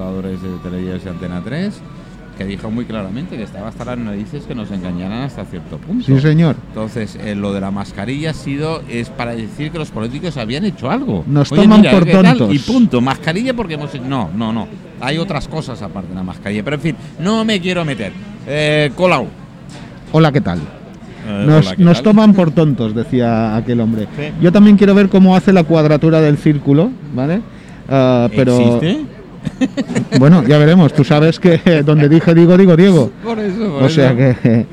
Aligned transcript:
presentadores 0.00 0.42
de 0.42 0.48
Televisión 0.62 1.14
Antena 1.14 1.40
3, 1.42 1.80
que 2.36 2.44
dijo 2.44 2.70
muy 2.70 2.84
claramente 2.84 3.36
que 3.36 3.42
estaba 3.42 3.68
hasta 3.68 3.84
las 3.86 3.98
narices 3.98 4.44
que 4.44 4.54
nos 4.54 4.70
engañaran 4.70 5.22
hasta 5.22 5.44
cierto 5.46 5.78
punto. 5.78 6.04
Sí, 6.04 6.20
señor. 6.20 6.56
Entonces, 6.68 7.18
eh, 7.22 7.34
lo 7.34 7.52
de 7.54 7.62
la 7.62 7.70
mascarilla 7.70 8.30
ha 8.30 8.34
sido, 8.34 8.82
es 8.90 9.08
para 9.08 9.34
decir 9.34 9.72
que 9.72 9.78
los 9.78 9.90
políticos 9.90 10.36
habían 10.36 10.64
hecho 10.66 10.90
algo. 10.90 11.24
Nos 11.26 11.50
Oye, 11.50 11.62
toman 11.62 11.80
mira, 11.80 11.92
por 11.92 12.04
tontos. 12.04 12.54
Y 12.54 12.58
punto. 12.58 13.00
Mascarilla 13.00 13.54
porque 13.54 13.74
hemos... 13.74 13.98
No, 14.02 14.30
no, 14.36 14.52
no. 14.52 14.68
Hay 15.00 15.16
otras 15.16 15.48
cosas 15.48 15.80
aparte 15.80 16.10
de 16.10 16.14
la 16.14 16.22
mascarilla. 16.22 16.62
Pero 16.62 16.76
en 16.76 16.82
fin, 16.82 16.96
no 17.18 17.44
me 17.44 17.58
quiero 17.60 17.84
meter. 17.84 18.12
Eh, 18.46 18.92
Colau. 18.94 19.26
Hola, 20.12 20.30
¿qué 20.30 20.42
tal? 20.42 20.58
Eh, 20.58 21.44
Nos, 21.46 21.66
hola, 21.66 21.76
¿qué 21.76 21.82
nos 21.84 21.96
tal? 21.96 22.04
toman 22.04 22.34
por 22.34 22.50
tontos, 22.50 22.94
decía 22.94 23.56
aquel 23.56 23.80
hombre. 23.80 24.08
Sí. 24.16 24.24
Yo 24.42 24.52
también 24.52 24.76
quiero 24.76 24.94
ver 24.94 25.08
cómo 25.08 25.34
hace 25.34 25.54
la 25.54 25.64
cuadratura 25.64 26.20
del 26.20 26.36
círculo, 26.36 26.90
¿vale? 27.14 27.40
Ah, 27.88 28.28
pero 28.34 28.58
¿Existe? 28.58 29.15
bueno, 30.18 30.42
ya 30.46 30.58
veremos. 30.58 30.92
Tú 30.92 31.04
sabes 31.04 31.38
que 31.40 31.82
donde 31.84 32.08
dije 32.08 32.34
digo, 32.34 32.56
digo 32.56 32.76
Diego. 32.76 33.10
Por 33.22 33.38
eso, 33.38 33.58
por 33.72 33.82
O 33.84 33.88
sea 33.88 34.12
eso. 34.12 34.40
que. 34.42 34.66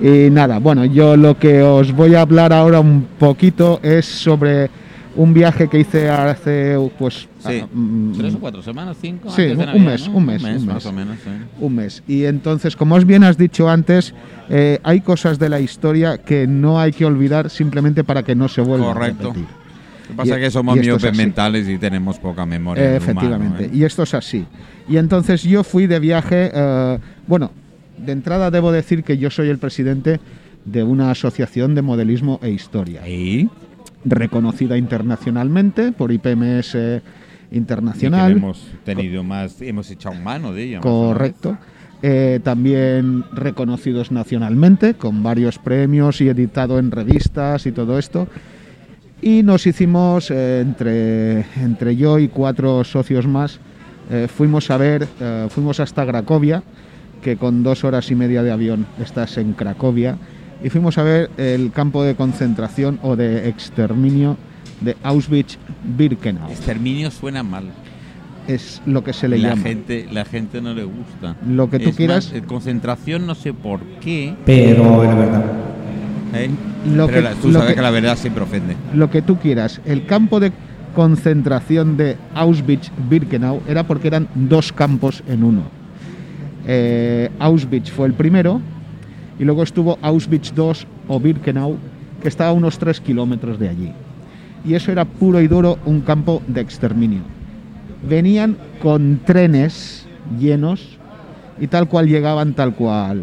Y 0.00 0.30
nada, 0.30 0.58
bueno, 0.58 0.84
yo 0.84 1.16
lo 1.16 1.38
que 1.38 1.62
os 1.62 1.92
voy 1.92 2.14
a 2.14 2.20
hablar 2.20 2.52
ahora 2.52 2.80
un 2.80 3.06
poquito 3.18 3.80
es 3.82 4.04
sobre 4.04 4.68
un 5.14 5.32
viaje 5.32 5.68
que 5.68 5.78
hice 5.78 6.10
hace, 6.10 6.76
pues. 6.98 7.26
Sí. 7.38 7.60
ah, 7.62 7.66
mm, 7.72 8.12
¿Tres 8.18 8.34
o 8.34 8.38
cuatro 8.38 8.62
semanas? 8.62 8.98
¿Cinco? 9.00 9.30
Sí, 9.30 9.42
antes 9.42 9.58
de 9.72 9.78
un 9.78 9.84
mes, 9.86 10.08
¿no? 10.08 10.16
un 10.18 10.26
mes, 10.26 10.42
un 10.42 10.66
más 10.66 10.74
mes. 10.74 10.86
o 10.86 10.92
menos, 10.92 11.16
sí. 11.24 11.30
un 11.60 11.74
mes. 11.74 12.02
Y 12.06 12.24
entonces, 12.24 12.76
como 12.76 12.94
os 12.96 13.06
bien 13.06 13.24
has 13.24 13.38
dicho 13.38 13.70
antes, 13.70 14.12
eh, 14.50 14.78
hay 14.82 15.00
cosas 15.00 15.38
de 15.38 15.48
la 15.48 15.60
historia 15.60 16.18
que 16.18 16.46
no 16.46 16.78
hay 16.78 16.92
que 16.92 17.06
olvidar 17.06 17.48
simplemente 17.48 18.04
para 18.04 18.22
que 18.22 18.34
no 18.34 18.48
se 18.48 18.60
vuelvan 18.60 18.92
Correcto. 18.92 19.30
a 19.30 19.32
repetir. 19.32 19.65
Lo 20.08 20.12
que 20.12 20.14
pasa 20.16 20.38
Y- 20.38 20.40
que 20.40 20.50
somos 20.50 20.76
miopes 20.78 21.16
mentales 21.16 21.68
y 21.68 21.78
tenemos 21.78 22.18
poca 22.18 22.46
memoria. 22.46 22.96
Efectivamente, 22.96 23.64
humano, 23.64 23.74
¿eh? 23.74 23.76
y 23.76 23.84
esto 23.84 24.02
es 24.04 24.14
así. 24.14 24.44
Y 24.88 24.96
entonces 24.98 25.42
yo 25.42 25.64
fui 25.64 25.86
de 25.86 25.98
viaje, 25.98 26.50
eh, 26.54 26.98
bueno, 27.26 27.50
de 27.98 28.12
entrada 28.12 28.50
debo 28.50 28.72
decir 28.72 29.02
que 29.02 29.18
yo 29.18 29.30
soy 29.30 29.48
el 29.48 29.58
presidente 29.58 30.20
de 30.64 30.82
una 30.82 31.10
asociación 31.10 31.74
de 31.74 31.82
modelismo 31.82 32.38
e 32.42 32.50
historia, 32.50 33.08
¿Y? 33.08 33.48
reconocida 34.04 34.76
internacionalmente 34.76 35.92
por 35.92 36.12
IPMS 36.12 36.74
Y 36.74 37.00
que 37.50 37.56
Internacional. 37.56 38.32
hemos 38.32 38.64
tenido 38.84 39.22
más, 39.24 39.60
hemos 39.62 39.90
echado 39.90 40.14
mano 40.16 40.52
de 40.52 40.64
ella. 40.64 40.80
Correcto. 40.80 41.56
Eh, 42.02 42.40
también 42.42 43.24
reconocidos 43.32 44.12
nacionalmente, 44.12 44.94
con 44.94 45.22
varios 45.22 45.58
premios 45.58 46.20
y 46.20 46.28
editado 46.28 46.78
en 46.78 46.90
revistas 46.90 47.66
y 47.66 47.72
todo 47.72 47.98
esto. 47.98 48.28
Y 49.22 49.42
nos 49.42 49.66
hicimos, 49.66 50.30
eh, 50.30 50.60
entre, 50.60 51.40
entre 51.62 51.96
yo 51.96 52.18
y 52.18 52.28
cuatro 52.28 52.84
socios 52.84 53.26
más, 53.26 53.58
eh, 54.10 54.28
fuimos 54.28 54.70
a 54.70 54.76
ver, 54.76 55.08
eh, 55.20 55.46
fuimos 55.50 55.80
hasta 55.80 56.06
Cracovia, 56.06 56.62
que 57.22 57.36
con 57.36 57.62
dos 57.62 57.82
horas 57.84 58.10
y 58.10 58.14
media 58.14 58.42
de 58.42 58.52
avión 58.52 58.86
estás 59.00 59.38
en 59.38 59.54
Cracovia, 59.54 60.18
y 60.62 60.68
fuimos 60.70 60.98
a 60.98 61.02
ver 61.02 61.30
el 61.38 61.72
campo 61.72 62.04
de 62.04 62.14
concentración 62.14 62.98
o 63.02 63.16
de 63.16 63.48
exterminio 63.48 64.36
de 64.80 64.96
Auschwitz-Birkenau. 65.02 66.50
Exterminio 66.50 67.10
suena 67.10 67.42
mal. 67.42 67.64
Es 68.46 68.80
lo 68.86 69.02
que 69.02 69.12
se 69.12 69.26
le 69.28 69.38
la 69.38 69.50
llama. 69.50 69.62
gente, 69.62 70.06
la 70.12 70.24
gente 70.24 70.60
no 70.60 70.72
le 70.72 70.84
gusta. 70.84 71.36
Lo 71.48 71.68
que 71.68 71.80
tú 71.80 71.88
Es 71.88 71.96
quieras. 71.96 72.32
más, 72.32 72.42
concentración 72.46 73.26
no 73.26 73.34
sé 73.34 73.52
por 73.52 73.80
qué. 74.00 74.34
Pero 74.44 75.02
es 75.02 75.08
la 75.08 75.14
verdad. 75.16 75.44
¿Eh? 76.36 76.50
Lo 76.94 77.06
Pero 77.06 77.18
que- 77.18 77.22
la- 77.24 77.34
tú 77.34 77.48
lo 77.48 77.54
sabes 77.54 77.68
que- 77.70 77.74
que 77.76 77.82
la 77.82 77.90
verdad 77.90 78.16
siempre 78.16 78.42
ofende. 78.44 78.76
lo 78.94 79.10
que 79.10 79.22
tú 79.22 79.36
quieras. 79.38 79.80
El 79.84 80.06
campo 80.06 80.38
de 80.40 80.52
concentración 80.94 81.96
de 81.96 82.16
Auschwitz-Birkenau 82.34 83.60
era 83.68 83.82
porque 83.86 84.08
eran 84.08 84.28
dos 84.34 84.72
campos 84.72 85.22
en 85.28 85.44
uno. 85.44 85.62
Eh, 86.66 87.30
Auschwitz 87.38 87.90
fue 87.90 88.06
el 88.08 88.14
primero 88.14 88.60
y 89.38 89.44
luego 89.44 89.62
estuvo 89.62 89.98
Auschwitz 90.02 90.52
II 90.56 90.86
o 91.08 91.20
Birkenau, 91.20 91.76
que 92.22 92.28
estaba 92.28 92.50
a 92.50 92.54
unos 92.54 92.78
3 92.78 93.00
kilómetros 93.00 93.58
de 93.58 93.68
allí. 93.68 93.92
Y 94.64 94.74
eso 94.74 94.90
era 94.90 95.04
puro 95.04 95.40
y 95.40 95.46
duro 95.46 95.78
un 95.84 96.00
campo 96.00 96.42
de 96.48 96.60
exterminio. 96.60 97.20
Venían 98.08 98.56
con 98.82 99.20
trenes 99.24 100.06
llenos 100.40 100.98
y 101.60 101.66
tal 101.68 101.88
cual 101.88 102.08
llegaban, 102.08 102.52
tal 102.54 102.74
cual, 102.74 103.22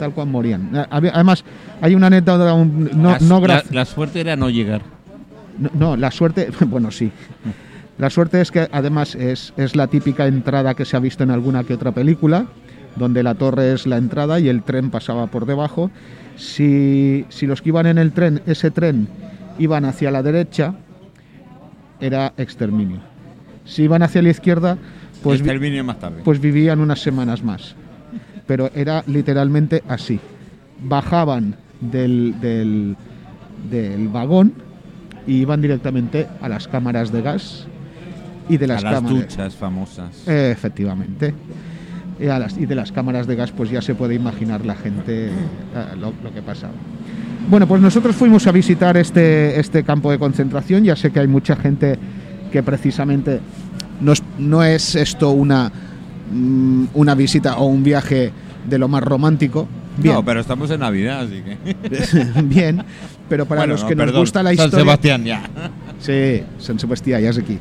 tal 0.00 0.12
cual 0.12 0.26
morían. 0.26 0.70
Había- 0.90 1.12
Además, 1.14 1.44
hay 1.80 1.94
una 1.94 2.08
anécdota 2.08 2.44
no, 2.56 3.10
la, 3.12 3.18
no 3.20 3.40
la- 3.40 3.62
graf- 3.62 3.70
la 3.70 3.84
suerte 3.84 4.20
era 4.20 4.34
no 4.34 4.50
llegar. 4.50 4.82
no, 5.58 5.70
no, 5.74 5.96
la 5.96 6.10
suerte, 6.10 6.48
bueno, 6.66 6.90
sí. 6.90 7.12
La 7.98 8.08
suerte 8.10 8.40
es 8.40 8.50
que 8.50 8.66
además 8.72 9.14
es, 9.14 9.52
es 9.58 9.76
la 9.76 9.86
típica 9.86 10.26
entrada 10.26 10.74
que 10.74 10.84
se 10.86 10.96
ha 10.96 11.00
visto 11.00 11.22
en 11.22 11.30
alguna 11.30 11.64
que 11.64 11.74
otra 11.74 11.92
película, 11.92 12.46
donde 12.96 13.22
la 13.22 13.34
torre 13.34 13.72
es 13.74 13.86
la 13.86 13.98
entrada 13.98 14.40
y 14.40 14.48
el 14.48 14.62
tren 14.62 14.90
pasaba 14.90 15.26
por 15.28 15.44
debajo. 15.46 15.90
Si, 16.36 17.26
si 17.28 17.46
los 17.46 17.60
que 17.60 17.68
iban 17.68 17.86
en 17.86 17.98
el 17.98 18.12
tren, 18.12 18.40
ese 18.46 18.70
tren, 18.70 19.06
iban 19.58 19.84
hacia 19.84 20.10
la 20.10 20.22
derecha, 20.22 20.74
era 22.00 22.32
exterminio. 22.38 22.98
Si 23.66 23.82
iban 23.82 24.02
hacia 24.02 24.22
la 24.22 24.30
izquierda, 24.30 24.78
pues, 25.22 25.40
Exterminio 25.40 25.84
más 25.84 25.98
tarde. 25.98 26.22
pues 26.24 26.40
vivían 26.40 26.80
unas 26.80 27.00
semanas 27.00 27.42
más. 27.44 27.74
Pero 28.50 28.68
era 28.74 29.04
literalmente 29.06 29.84
así. 29.86 30.18
Bajaban 30.82 31.54
del, 31.80 32.34
del, 32.40 32.96
del 33.70 34.08
vagón 34.08 34.54
y 35.24 35.34
iban 35.34 35.60
directamente 35.62 36.26
a 36.42 36.48
las 36.48 36.66
cámaras 36.66 37.12
de 37.12 37.22
gas 37.22 37.68
y 38.48 38.56
de 38.56 38.66
las, 38.66 38.80
a 38.82 38.90
las 38.90 38.94
cámaras. 38.94 39.20
duchas 39.28 39.54
famosas. 39.54 40.26
Eh, 40.26 40.50
efectivamente. 40.52 41.32
Y, 42.18 42.26
a 42.26 42.40
las- 42.40 42.58
y 42.58 42.66
de 42.66 42.74
las 42.74 42.90
cámaras 42.90 43.28
de 43.28 43.36
gas, 43.36 43.52
pues 43.52 43.70
ya 43.70 43.80
se 43.80 43.94
puede 43.94 44.16
imaginar 44.16 44.66
la 44.66 44.74
gente 44.74 45.28
eh, 45.28 45.30
lo, 46.00 46.12
lo 46.24 46.34
que 46.34 46.42
pasaba. 46.42 46.72
Bueno, 47.48 47.68
pues 47.68 47.80
nosotros 47.80 48.16
fuimos 48.16 48.48
a 48.48 48.50
visitar 48.52 48.96
este, 48.96 49.60
este 49.60 49.84
campo 49.84 50.10
de 50.10 50.18
concentración. 50.18 50.82
Ya 50.82 50.96
sé 50.96 51.12
que 51.12 51.20
hay 51.20 51.28
mucha 51.28 51.54
gente 51.54 51.96
que 52.50 52.64
precisamente 52.64 53.38
no 54.40 54.64
es 54.64 54.96
esto 54.96 55.30
una, 55.30 55.70
mm, 56.30 56.84
una 56.94 57.14
visita 57.14 57.56
o 57.58 57.66
un 57.66 57.82
viaje 57.82 58.32
de 58.68 58.78
lo 58.78 58.88
más 58.88 59.02
romántico. 59.02 59.68
Bien, 59.96 60.14
No, 60.14 60.24
pero 60.24 60.40
estamos 60.40 60.70
en 60.70 60.80
Navidad, 60.80 61.20
así 61.22 61.42
que. 61.42 62.42
bien, 62.42 62.82
pero 63.28 63.46
para 63.46 63.62
Bueno, 63.62 63.72
los 63.74 63.82
no, 63.82 63.88
que 63.88 63.96
nos 63.96 64.06
perdón, 64.06 64.20
gusta 64.22 64.42
la 64.42 64.50
San 64.54 64.66
historia. 64.66 64.78
Sebastián, 64.84 65.24
ya. 65.24 65.42
Sí, 66.00 66.42
San 66.58 66.78
Sebastián, 66.78 67.22
ya 67.22 67.30
es 67.30 67.38
aquí. 67.38 67.58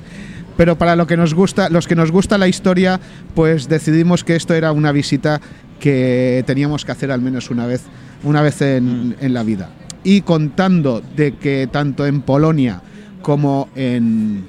Pero 0.56 0.78
para 0.78 0.96
lo 0.96 1.08
que 1.08 1.16
nos 1.18 1.34
gusta, 1.34 1.70
los 1.70 1.88
que 1.88 1.96
nos 1.96 2.12
gusta 2.12 2.38
la 2.38 2.48
historia, 2.48 3.00
pues 3.34 3.70
decidimos 3.70 4.24
que 4.24 4.36
esto 4.36 4.54
era 4.54 4.72
una 4.72 4.92
visita 4.92 5.40
que 5.80 6.44
teníamos 6.46 6.84
que 6.86 6.92
hacer 6.92 7.12
al 7.12 7.22
menos 7.22 7.50
una 7.50 7.66
vez, 7.66 7.84
una 8.24 8.42
vez 8.42 8.62
en, 8.62 9.16
en 9.22 9.34
la 9.34 9.44
vida. 9.44 9.70
Y 10.04 10.22
contando 10.22 11.02
de 11.16 11.36
que 11.36 11.68
tanto 11.72 12.06
en 12.06 12.22
Polonia 12.22 12.82
como 13.22 13.70
en, 13.76 14.46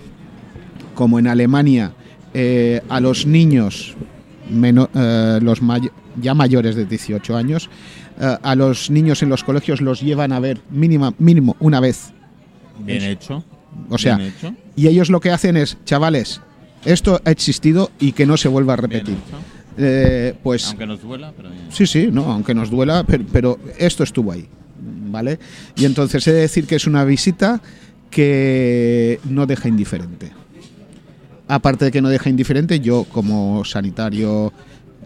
como 0.94 1.19
en 1.19 1.26
Alemania 1.28 1.92
eh, 2.34 2.82
a 2.88 3.00
los 3.00 3.26
niños 3.26 3.94
meno- 4.50 4.88
eh, 4.94 5.38
los 5.43 5.62
may- 5.62 5.91
ya 6.21 6.34
mayores 6.34 6.75
de 6.77 6.84
18 6.87 7.37
años, 7.37 7.69
eh, 8.21 8.37
a 8.43 8.55
los 8.55 8.91
niños 8.91 9.22
en 9.22 9.28
los 9.28 9.44
colegios 9.44 9.81
los 9.81 10.00
llevan 10.00 10.33
a 10.33 10.41
ver 10.41 10.61
mínima, 10.71 11.15
mínimo 11.19 11.56
una 11.61 11.81
vez. 11.81 12.12
Bien 12.78 13.03
hecho. 13.03 13.44
O 13.88 13.99
sea, 13.99 14.16
bien 14.16 14.33
hecho. 14.37 14.55
y 14.77 14.88
ellos 14.88 15.11
lo 15.11 15.21
que 15.21 15.31
hacen 15.31 15.56
es, 15.56 15.77
chavales, 15.84 16.41
esto 16.84 17.21
ha 17.25 17.31
existido 17.31 17.91
y 18.00 18.12
que 18.12 18.27
no 18.27 18.37
se 18.37 18.49
vuelva 18.49 18.72
a 18.72 18.77
repetir. 18.77 19.16
Eh, 19.78 20.34
pues 20.43 20.67
Aunque 20.69 20.87
nos 20.87 21.00
duela, 21.03 21.32
pero 21.37 21.50
sí, 21.71 21.87
sí, 21.87 22.09
no, 22.11 22.25
aunque 22.32 22.55
nos 22.55 22.71
duela, 22.71 23.05
pero, 23.06 23.25
pero 23.32 23.59
esto 23.78 24.03
estuvo 24.03 24.32
ahí, 24.32 24.47
¿vale? 25.11 25.38
Y 25.77 25.84
entonces 25.84 26.27
he 26.27 26.32
de 26.32 26.41
decir 26.41 26.67
que 26.67 26.75
es 26.77 26.87
una 26.87 27.05
visita 27.05 27.61
que 28.11 29.21
no 29.25 29.47
deja 29.47 29.69
indiferente. 29.69 30.32
Aparte 31.53 31.87
de 31.87 31.91
que 31.91 32.00
no 32.00 32.09
deja 32.09 32.31
indiferente, 32.31 32.78
yo 32.81 33.05
como 33.05 33.65
sanitario 33.65 34.52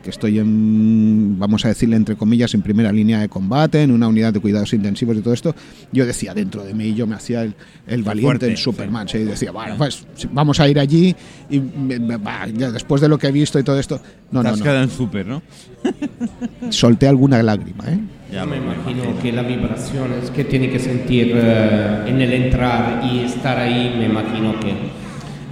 que 0.02 0.10
estoy 0.10 0.38
en, 0.38 1.38
vamos 1.38 1.64
a 1.64 1.68
decirle 1.68 1.96
entre 1.96 2.14
comillas, 2.14 2.52
en 2.52 2.60
primera 2.60 2.92
línea 2.92 3.20
de 3.20 3.30
combate, 3.30 3.82
en 3.82 3.90
una 3.90 4.06
unidad 4.06 4.34
de 4.34 4.40
cuidados 4.40 4.74
intensivos 4.74 5.16
y 5.16 5.20
todo 5.22 5.32
esto, 5.32 5.54
yo 5.92 6.04
decía 6.04 6.34
dentro 6.34 6.62
de 6.62 6.74
mí, 6.74 6.92
yo 6.92 7.06
me 7.06 7.14
hacía 7.14 7.40
el, 7.42 7.54
el 7.86 8.02
valiente 8.02 8.26
fuerte, 8.26 8.50
en 8.50 8.56
Superman, 8.58 9.08
sí, 9.08 9.16
y 9.16 9.24
decía, 9.24 9.50
bueno, 9.50 9.76
pues 9.78 10.06
vamos 10.30 10.60
a 10.60 10.68
ir 10.68 10.78
allí 10.78 11.16
y 11.48 11.58
me- 11.58 11.98
me- 11.98 12.18
va, 12.18 12.46
ya 12.48 12.70
después 12.70 13.00
de 13.00 13.08
lo 13.08 13.16
que 13.16 13.28
he 13.28 13.32
visto 13.32 13.58
y 13.58 13.62
todo 13.62 13.78
esto, 13.80 13.98
no, 14.30 14.40
Te 14.42 14.48
no, 14.48 14.52
has 14.52 14.58
no, 14.58 14.64
quedado 14.64 14.82
en 14.82 14.90
súper, 14.90 15.26
¿no? 15.26 15.40
solté 16.70 17.08
alguna 17.08 17.42
lágrima, 17.42 17.84
¿eh? 17.88 17.98
Ya 18.30 18.44
me 18.44 18.58
imagino 18.58 19.18
que 19.22 19.32
la 19.32 19.42
vibración 19.42 20.12
es 20.22 20.30
que 20.30 20.44
tiene 20.44 20.68
que 20.68 20.80
sentir 20.80 21.32
eh, 21.34 22.04
en 22.08 22.20
el 22.20 22.30
entrar 22.32 23.02
y 23.10 23.20
estar 23.20 23.56
ahí, 23.58 23.94
me 23.98 24.06
imagino 24.06 24.58
que 24.60 24.74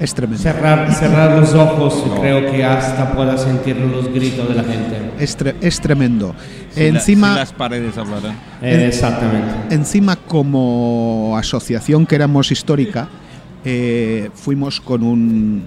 Es 0.02 0.14
tremendo. 0.14 0.42
cerrar, 0.42 0.92
cerrar 0.94 1.38
los 1.38 1.54
ojos, 1.54 2.04
creo 2.20 2.50
que 2.50 2.64
hasta 2.64 3.12
pueda 3.12 3.38
sentir 3.38 3.76
los 3.76 4.12
gritos 4.12 4.48
de 4.48 4.54
la 4.54 4.64
gente. 4.64 5.12
Es, 5.18 5.38
tre- 5.38 5.54
es 5.60 5.80
tremendo. 5.80 6.34
Si 6.70 6.80
la- 6.80 6.86
encima, 6.98 7.32
si 7.34 7.38
las 7.38 7.52
paredes 7.52 7.96
hablarán. 7.96 8.32
Eh, 8.60 8.86
exactamente. 8.88 9.74
encima, 9.74 10.16
como 10.16 11.36
asociación 11.38 12.06
que 12.06 12.16
éramos 12.16 12.50
histórica, 12.50 13.08
eh, 13.64 14.30
fuimos 14.34 14.80
con 14.80 15.02
un, 15.04 15.62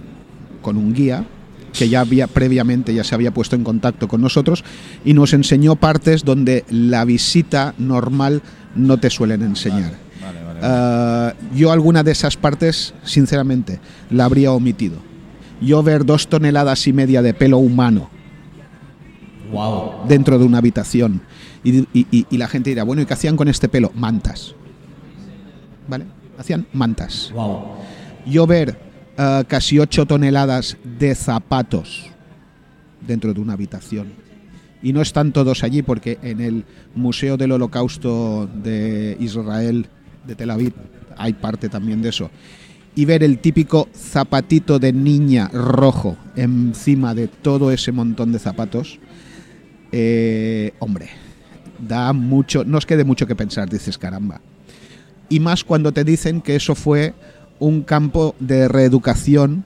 con 0.62 0.76
un 0.78 0.94
guía 0.94 1.24
que 1.72 1.90
ya 1.90 2.00
había 2.02 2.28
previamente 2.28 2.94
ya 2.94 3.04
se 3.04 3.16
había 3.16 3.32
puesto 3.32 3.56
en 3.58 3.64
contacto 3.66 4.08
con 4.08 4.22
nosotros 4.22 4.64
y 5.04 5.14
nos 5.14 5.34
enseñó 5.34 5.76
partes 5.76 6.24
donde 6.24 6.64
la 6.70 7.04
visita 7.06 7.74
normal 7.78 8.42
no 8.76 8.98
te 8.98 9.10
suelen 9.10 9.42
enseñar. 9.44 9.92
Uh, 10.62 11.56
yo 11.56 11.72
alguna 11.72 12.04
de 12.04 12.12
esas 12.12 12.38
partes, 12.38 12.94
sinceramente, 13.04 13.80
la 14.10 14.26
habría 14.26 14.52
omitido. 14.52 14.98
Yo 15.62 15.84
ver 15.84 16.06
dos 16.06 16.28
toneladas 16.28 16.88
y 16.88 16.94
media 16.94 17.22
de 17.22 17.34
pelo 17.34 17.58
humano 17.58 18.10
Wow. 19.52 20.08
dentro 20.08 20.40
de 20.40 20.46
una 20.46 20.58
habitación 20.58 21.22
y, 21.64 21.80
y- 21.80 22.08
y- 22.12 22.26
y 22.30 22.38
la 22.38 22.48
gente 22.48 22.72
dirá, 22.72 22.84
bueno, 22.84 23.02
¿y 23.02 23.06
qué 23.06 23.14
hacían 23.14 23.38
con 23.38 23.48
este 23.48 23.70
pelo? 23.70 23.92
Mantas. 23.96 24.56
¿Vale? 25.88 26.06
Hacían 26.38 26.66
mantas. 26.74 27.32
Wow. 27.34 27.64
Yo 28.26 28.48
ver 28.48 28.78
uh, 29.18 29.44
casi 29.48 29.78
8 29.80 30.06
toneladas 30.08 30.78
de 30.84 31.14
zapatos 31.16 32.10
dentro 33.06 33.34
de 33.34 33.40
una 33.40 33.54
habitación. 33.54 34.14
Y 34.82 34.94
no 34.94 35.02
están 35.02 35.32
todos 35.32 35.64
allí 35.64 35.82
porque 35.84 36.18
en 36.22 36.42
el 36.42 36.66
Museo 36.96 37.38
del 37.38 37.52
Holocausto 37.54 38.48
de 38.64 39.16
Israel 39.20 39.88
de 40.26 40.36
Tel 40.36 40.52
Aviv 40.52 40.74
hay 41.18 41.34
parte 41.34 41.70
también 41.70 42.02
de 42.02 42.10
eso. 42.10 42.30
Y 42.96 43.06
ver 43.06 43.24
el 43.24 43.40
típico 43.40 43.90
zapatito 43.94 44.80
de 44.80 44.94
niña 44.94 45.50
rojo 45.52 46.18
encima 46.36 47.14
de 47.14 47.28
todo 47.28 47.72
ese 47.72 47.92
montón 47.92 48.32
de 48.32 48.40
zapatos, 48.40 49.00
eh, 49.92 50.74
hombre, 50.80 51.10
da 51.86 52.14
mucho, 52.14 52.64
no 52.64 52.78
os 52.78 52.86
quede 52.86 53.04
mucho 53.04 53.28
que 53.28 53.36
pensar, 53.36 53.70
dices 53.70 53.98
caramba. 53.98 54.40
Y 55.30 55.40
más 55.40 55.64
cuando 55.64 55.92
te 55.92 56.04
dicen 56.04 56.42
que 56.42 56.56
eso 56.56 56.76
fue 56.76 57.14
un 57.60 57.82
campo 57.82 58.36
de 58.40 58.68
reeducación 58.68 59.66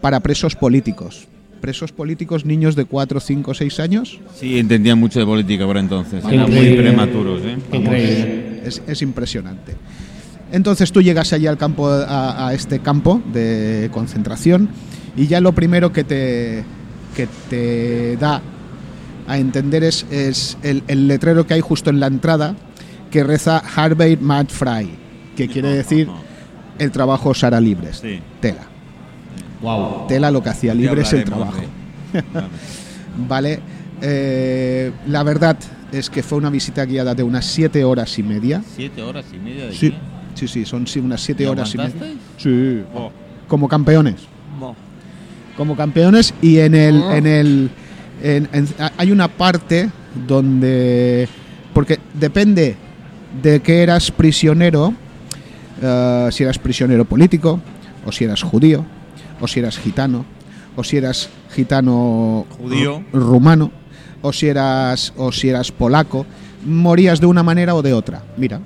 para 0.00 0.20
presos 0.20 0.56
políticos. 0.56 1.28
Presos 1.60 1.92
políticos, 1.92 2.44
niños 2.44 2.76
de 2.76 2.84
4, 2.84 3.20
5, 3.20 3.54
6 3.54 3.80
años, 3.80 4.20
Sí, 4.34 4.58
entendían 4.58 4.98
mucho 4.98 5.18
de 5.18 5.26
política 5.26 5.64
por 5.64 5.76
entonces. 5.76 6.24
Eran 6.24 6.52
muy 6.52 6.76
prematuros, 6.76 7.40
¿eh? 7.44 8.45
Es, 8.66 8.82
es 8.86 9.02
impresionante. 9.02 9.74
Entonces 10.52 10.92
tú 10.92 11.02
llegas 11.02 11.32
allí 11.32 11.46
al 11.46 11.56
campo, 11.58 11.88
a, 11.88 12.48
a 12.48 12.54
este 12.54 12.78
campo 12.80 13.20
de 13.32 13.88
concentración 13.92 14.68
y 15.16 15.26
ya 15.26 15.40
lo 15.40 15.52
primero 15.52 15.92
que 15.92 16.04
te, 16.04 16.64
que 17.16 17.26
te 17.50 18.16
da 18.16 18.42
a 19.26 19.38
entender 19.38 19.82
es, 19.82 20.06
es 20.10 20.56
el, 20.62 20.84
el 20.86 21.08
letrero 21.08 21.46
que 21.46 21.54
hay 21.54 21.60
justo 21.60 21.90
en 21.90 21.98
la 21.98 22.06
entrada 22.06 22.54
que 23.10 23.24
reza 23.24 23.58
Harvey 23.74 24.16
Mad 24.16 24.46
Fry, 24.48 24.90
que 25.36 25.48
quiere 25.48 25.68
decir 25.74 26.08
el 26.78 26.90
trabajo 26.92 27.30
os 27.30 27.42
hará 27.42 27.60
libres. 27.60 27.98
Sí. 28.02 28.20
Tela. 28.40 28.66
Wow. 29.62 30.06
Tela 30.06 30.30
lo 30.30 30.42
que 30.42 30.50
hacía 30.50 30.74
Ya 30.74 30.80
libre 30.80 31.02
es 31.02 31.12
el 31.12 31.24
trabajo. 31.24 31.56
de- 32.12 32.22
Vale. 32.32 32.48
Vale. 33.28 33.60
Eh, 34.86 34.92
la 35.08 35.22
verdad 35.22 35.56
es 35.92 36.10
que 36.10 36.22
fue 36.22 36.38
una 36.38 36.50
visita 36.50 36.84
guiada 36.84 37.14
de 37.14 37.22
unas 37.22 37.44
siete 37.46 37.84
horas 37.84 38.18
y 38.18 38.22
media. 38.22 38.62
Siete 38.74 39.02
horas 39.02 39.24
y 39.32 39.38
media 39.38 39.66
de 39.66 39.72
Sí, 39.74 39.90
guía. 39.90 39.98
sí, 40.34 40.48
sí, 40.48 40.64
son 40.64 40.86
sí, 40.86 40.98
unas 41.00 41.20
siete 41.20 41.44
¿Y 41.44 41.46
horas 41.46 41.74
y 41.74 41.78
media. 41.78 41.92
Sí, 42.36 42.82
Oh, 42.94 43.10
como 43.48 43.68
campeones. 43.68 44.16
oh. 44.60 44.74
Como 45.56 45.76
campeones 45.76 46.34
y 46.42 46.58
en 46.58 46.74
el, 46.74 46.96
Oh. 47.02 47.12
en 47.14 47.26
el, 47.26 47.70
en- 48.22 48.48
en- 48.52 48.68
hay 48.98 49.10
una 49.10 49.28
parte 49.28 49.90
donde, 50.26 51.28
porque 51.72 51.98
depende 52.14 52.76
de 53.42 53.60
que 53.60 53.82
eras 53.82 54.10
prisionero, 54.10 54.92
eh, 55.82 56.28
si 56.30 56.42
eras 56.42 56.58
prisionero 56.58 57.04
político, 57.04 57.60
o 58.04 58.12
si 58.12 58.24
eras 58.24 58.42
judío, 58.42 58.84
o 59.40 59.48
si 59.48 59.60
eras 59.60 59.78
gitano, 59.78 60.24
o 60.76 60.84
si 60.84 60.96
eras 60.98 61.28
gitano 61.54 62.46
Judío. 62.58 63.00
ru- 63.12 63.20
rumano, 63.20 63.70
o 64.22 64.32
si 64.32 64.48
eras, 64.48 65.12
o 65.16 65.32
si 65.32 65.48
eras 65.48 65.70
polaco, 65.72 66.26
morías 66.64 67.20
de 67.20 67.26
una 67.26 67.42
manera 67.42 67.74
o 67.74 67.82
de 67.82 67.92
otra. 67.92 68.22
Mira, 68.36 68.60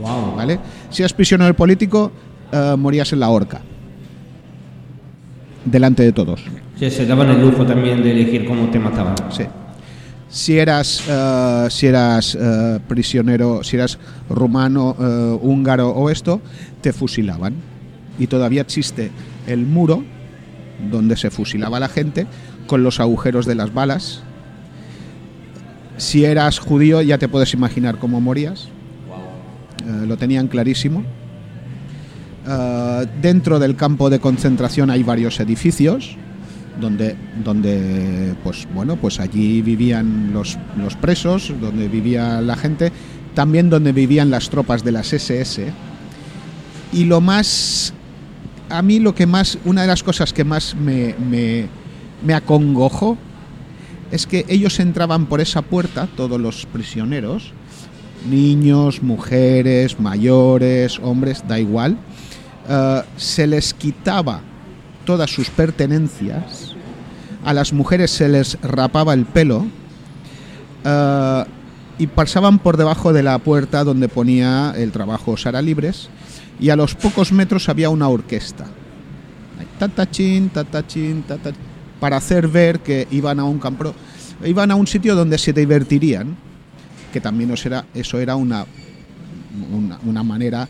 Wow. 0.00 0.34
¿vale? 0.36 0.58
Si 0.90 1.02
eras 1.02 1.12
prisionero 1.12 1.54
político, 1.54 2.10
eh, 2.52 2.74
morías 2.76 3.12
en 3.12 3.20
la 3.20 3.30
horca. 3.30 3.60
Delante 5.64 6.02
de 6.02 6.12
todos. 6.12 6.42
Sí, 6.78 6.90
se 6.90 7.06
daban 7.06 7.30
el 7.30 7.40
lujo 7.40 7.64
también 7.64 8.02
de 8.02 8.10
elegir 8.10 8.44
cómo 8.44 8.68
te 8.70 8.78
mataban. 8.78 9.14
Sí. 9.30 9.44
Si 10.28 10.58
eras, 10.58 11.04
eh, 11.08 11.66
si 11.70 11.86
eras 11.86 12.36
eh, 12.38 12.80
prisionero, 12.88 13.62
si 13.62 13.76
eras 13.76 13.98
rumano, 14.28 14.96
húngaro 15.40 15.90
o 15.90 16.10
esto, 16.10 16.40
te 16.80 16.92
fusilaban. 16.92 17.54
Y 18.18 18.26
todavía 18.26 18.62
existe 18.62 19.10
el 19.46 19.64
muro 19.64 20.04
donde 20.90 21.16
se 21.16 21.30
fusilaba 21.30 21.76
a 21.76 21.80
la 21.80 21.88
gente 21.88 22.26
con 22.66 22.82
los 22.82 22.98
agujeros 23.00 23.46
de 23.46 23.54
las 23.54 23.72
balas. 23.72 24.22
Si 25.96 26.24
eras 26.24 26.58
judío, 26.58 27.02
ya 27.02 27.18
te 27.18 27.28
puedes 27.28 27.54
imaginar 27.54 27.98
cómo 27.98 28.20
morías. 28.20 28.68
Eh, 29.86 30.06
lo 30.06 30.16
tenían 30.16 30.48
clarísimo. 30.48 31.04
Eh, 32.46 33.06
dentro 33.22 33.58
del 33.58 33.76
campo 33.76 34.10
de 34.10 34.18
concentración 34.18 34.90
hay 34.90 35.02
varios 35.02 35.38
edificios 35.40 36.16
donde, 36.80 37.16
donde 37.44 38.34
pues 38.42 38.66
bueno, 38.74 38.96
pues 38.96 39.20
allí 39.20 39.62
vivían 39.62 40.32
los, 40.32 40.58
los 40.76 40.96
presos, 40.96 41.52
donde 41.60 41.88
vivía 41.88 42.40
la 42.40 42.56
gente, 42.56 42.92
también 43.34 43.70
donde 43.70 43.92
vivían 43.92 44.30
las 44.30 44.50
tropas 44.50 44.84
de 44.84 44.92
las 44.92 45.12
SS. 45.12 45.66
Y 46.92 47.04
lo 47.04 47.20
más, 47.20 47.94
a 48.68 48.82
mí 48.82 48.98
lo 48.98 49.14
que 49.14 49.26
más, 49.26 49.58
una 49.64 49.82
de 49.82 49.88
las 49.88 50.02
cosas 50.02 50.32
que 50.32 50.44
más 50.44 50.74
me, 50.74 51.14
me, 51.30 51.68
me 52.24 52.34
acongojó 52.34 53.16
es 54.10 54.26
que 54.26 54.44
ellos 54.48 54.80
entraban 54.80 55.26
por 55.26 55.40
esa 55.40 55.62
puerta, 55.62 56.08
todos 56.16 56.40
los 56.40 56.66
prisioneros, 56.66 57.52
niños, 58.28 59.02
mujeres, 59.02 60.00
mayores, 60.00 60.98
hombres, 61.02 61.44
da 61.46 61.58
igual, 61.58 61.96
eh, 62.68 63.02
se 63.16 63.46
les 63.46 63.74
quitaba 63.74 64.40
todas 65.04 65.30
sus 65.30 65.50
pertenencias, 65.50 66.74
a 67.44 67.52
las 67.52 67.72
mujeres 67.72 68.10
se 68.10 68.28
les 68.28 68.58
rapaba 68.62 69.12
el 69.12 69.26
pelo 69.26 69.66
eh, 70.84 71.44
y 71.98 72.06
pasaban 72.06 72.58
por 72.58 72.76
debajo 72.76 73.12
de 73.12 73.22
la 73.22 73.38
puerta 73.38 73.84
donde 73.84 74.08
ponía 74.08 74.72
el 74.76 74.92
trabajo 74.92 75.36
Sara 75.36 75.60
Libres 75.62 76.08
y 76.58 76.70
a 76.70 76.76
los 76.76 76.94
pocos 76.94 77.32
metros 77.32 77.68
había 77.68 77.90
una 77.90 78.08
orquesta. 78.08 78.64
Tatachín, 79.78 80.50
tatachín, 80.50 81.22
tata- 81.22 81.52
para 82.00 82.16
hacer 82.16 82.48
ver 82.48 82.80
que 82.80 83.06
iban 83.10 83.38
a 83.40 83.44
un 83.44 83.58
campo, 83.58 83.94
iban 84.44 84.70
a 84.70 84.74
un 84.74 84.86
sitio 84.86 85.14
donde 85.14 85.38
se 85.38 85.52
divertirían, 85.52 86.36
que 87.12 87.20
también 87.20 87.50
os 87.50 87.64
era, 87.64 87.84
eso 87.94 88.18
era 88.18 88.36
una, 88.36 88.66
una, 89.72 89.98
una 90.04 90.22
manera 90.22 90.68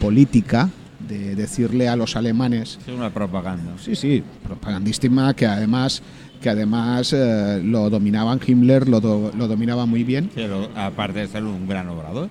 política 0.00 0.68
de 1.08 1.36
decirle 1.36 1.88
a 1.88 1.94
los 1.96 2.16
alemanes 2.16 2.78
Es 2.86 2.92
una 2.94 3.10
propaganda. 3.10 3.72
Sí, 3.80 3.94
sí, 3.94 4.22
propagandísima 4.42 5.34
que 5.34 5.46
además 5.46 6.02
que 6.40 6.50
además 6.50 7.12
eh, 7.14 7.60
lo 7.64 7.88
dominaban 7.88 8.38
Himmler, 8.46 8.88
lo, 8.88 9.00
do- 9.00 9.32
lo 9.36 9.48
dominaba 9.48 9.86
muy 9.86 10.04
bien 10.04 10.30
Pero 10.34 10.68
aparte 10.76 11.20
de 11.20 11.28
ser 11.28 11.42
un 11.44 11.66
gran 11.66 11.88
obrador. 11.88 12.28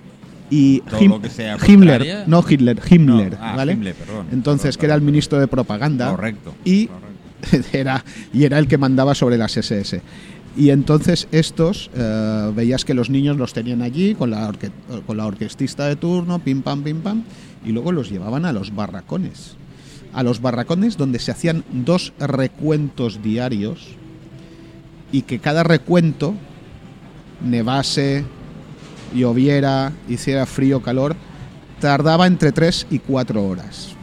y 0.48 0.78
Todo 0.82 1.00
Him- 1.00 1.08
lo 1.10 1.20
que 1.20 1.28
sea 1.28 1.56
Himmler, 1.66 2.24
no 2.28 2.44
Hitler, 2.48 2.80
Himmler, 2.88 3.32
No, 3.32 3.38
ah, 3.40 3.56
¿vale? 3.56 3.72
Himmler, 3.72 3.94
perdón. 3.96 4.26
Entonces 4.30 4.76
Perdón, 4.76 4.80
que 4.80 4.86
era 4.86 4.94
el 4.94 5.02
ministro 5.02 5.40
de 5.40 5.48
propaganda 5.48 6.10
Correcto. 6.10 6.54
y 6.64 6.86
correcto. 6.86 7.05
era 7.72 8.04
y 8.32 8.44
era 8.44 8.58
el 8.58 8.68
que 8.68 8.78
mandaba 8.78 9.14
sobre 9.14 9.38
las 9.38 9.56
SS. 9.56 10.00
Y 10.56 10.70
entonces 10.70 11.28
estos 11.32 11.90
eh, 11.94 12.52
veías 12.54 12.84
que 12.84 12.94
los 12.94 13.10
niños 13.10 13.36
los 13.36 13.52
tenían 13.52 13.82
allí 13.82 14.14
con 14.14 14.30
la 14.30 14.52
con 15.06 15.16
la 15.16 15.26
orquestista 15.26 15.86
de 15.86 15.96
turno, 15.96 16.38
pim 16.38 16.62
pam 16.62 16.82
pim 16.82 17.00
pam, 17.00 17.24
y 17.64 17.72
luego 17.72 17.92
los 17.92 18.10
llevaban 18.10 18.44
a 18.44 18.52
los 18.52 18.74
barracones. 18.74 19.56
A 20.14 20.22
los 20.22 20.40
barracones 20.40 20.96
donde 20.96 21.18
se 21.18 21.30
hacían 21.30 21.64
dos 21.70 22.14
recuentos 22.18 23.22
diarios 23.22 23.88
y 25.12 25.22
que 25.22 25.40
cada 25.40 25.62
recuento 25.62 26.34
nevase, 27.44 28.24
lloviera, 29.14 29.92
hiciera 30.08 30.46
frío, 30.46 30.80
calor, 30.80 31.16
tardaba 31.80 32.26
entre 32.26 32.52
3 32.52 32.86
y 32.90 32.98
4 33.00 33.44
horas 33.44 33.96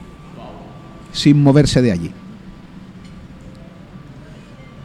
sin 1.13 1.41
moverse 1.41 1.81
de 1.81 1.91
allí. 1.91 2.11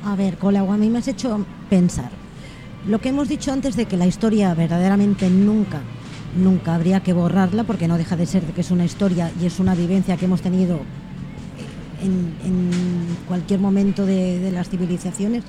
A 0.08 0.16
ver, 0.16 0.38
Colau, 0.38 0.72
a 0.72 0.78
mí 0.78 0.88
me 0.88 1.00
has 1.00 1.08
hecho 1.08 1.44
pensar. 1.68 2.08
Lo 2.86 2.98
que 2.98 3.10
hemos 3.10 3.28
dicho 3.28 3.52
antes 3.52 3.76
de 3.76 3.84
que 3.84 3.98
la 3.98 4.06
historia 4.06 4.54
verdaderamente 4.54 5.28
nunca, 5.28 5.80
nunca 6.34 6.74
habría 6.74 7.00
que 7.00 7.12
borrarla, 7.12 7.64
porque 7.64 7.88
no 7.88 7.98
deja 7.98 8.16
de 8.16 8.24
ser 8.24 8.42
que 8.42 8.62
es 8.62 8.70
una 8.70 8.86
historia 8.86 9.30
y 9.38 9.44
es 9.44 9.60
una 9.60 9.74
vivencia 9.74 10.16
que 10.16 10.24
hemos 10.24 10.40
tenido 10.40 10.80
en, 12.02 13.18
cualquier 13.26 13.60
momento 13.60 14.06
de, 14.06 14.50
las 14.50 14.70
civilizaciones. 14.70 15.44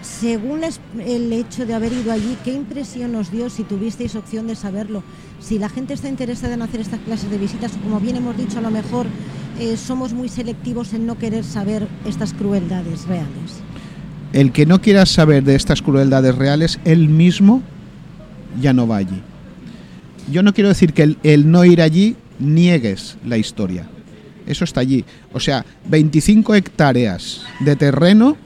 Según 0.00 0.62
el 1.04 1.30
hecho 1.34 1.66
de 1.66 1.74
haber 1.74 1.92
ido 1.92 2.12
allí, 2.12 2.38
¿qué 2.42 2.54
impresión 2.54 3.14
os 3.16 3.30
dio 3.30 3.50
si 3.50 3.64
tuvisteis 3.64 4.16
opción 4.16 4.46
de 4.46 4.56
saberlo? 4.56 5.02
Si 5.40 5.58
la 5.58 5.68
gente 5.68 5.92
está 5.92 6.08
interesada 6.08 6.54
en 6.54 6.62
hacer 6.62 6.80
estas 6.80 7.00
clases 7.00 7.30
de 7.30 7.36
visitas, 7.36 7.72
como 7.82 8.00
bien 8.00 8.16
hemos 8.16 8.34
dicho, 8.38 8.60
a 8.60 8.62
lo 8.62 8.70
mejor 8.70 9.04
eh, 9.60 9.76
somos 9.76 10.14
muy 10.14 10.28
selectivos 10.28 10.94
en 10.94 11.06
no 11.06 11.18
querer 11.18 11.44
saber 11.44 11.86
estas 12.06 12.32
crueldades 12.32 13.06
reales. 13.06 13.60
El 14.32 14.52
que 14.52 14.64
no 14.64 14.80
quiera 14.80 15.04
saber 15.04 15.44
de 15.44 15.54
estas 15.54 15.82
crueldades 15.82 16.34
reales, 16.34 16.80
él 16.84 17.08
mismo 17.08 17.62
ya 18.60 18.72
no 18.72 18.88
va 18.88 18.96
allí. 18.96 19.20
Yo 20.30 20.42
no 20.42 20.54
quiero 20.54 20.68
decir 20.68 20.94
que 20.94 21.02
el, 21.02 21.18
el 21.22 21.50
no 21.50 21.64
ir 21.64 21.82
allí 21.82 22.16
niegues 22.38 23.18
la 23.26 23.36
historia. 23.36 23.86
Eso 24.46 24.64
está 24.64 24.80
allí. 24.80 25.04
O 25.32 25.40
sea, 25.40 25.66
25 25.88 26.54
hectáreas 26.54 27.42
de 27.60 27.76
terreno 27.76 28.36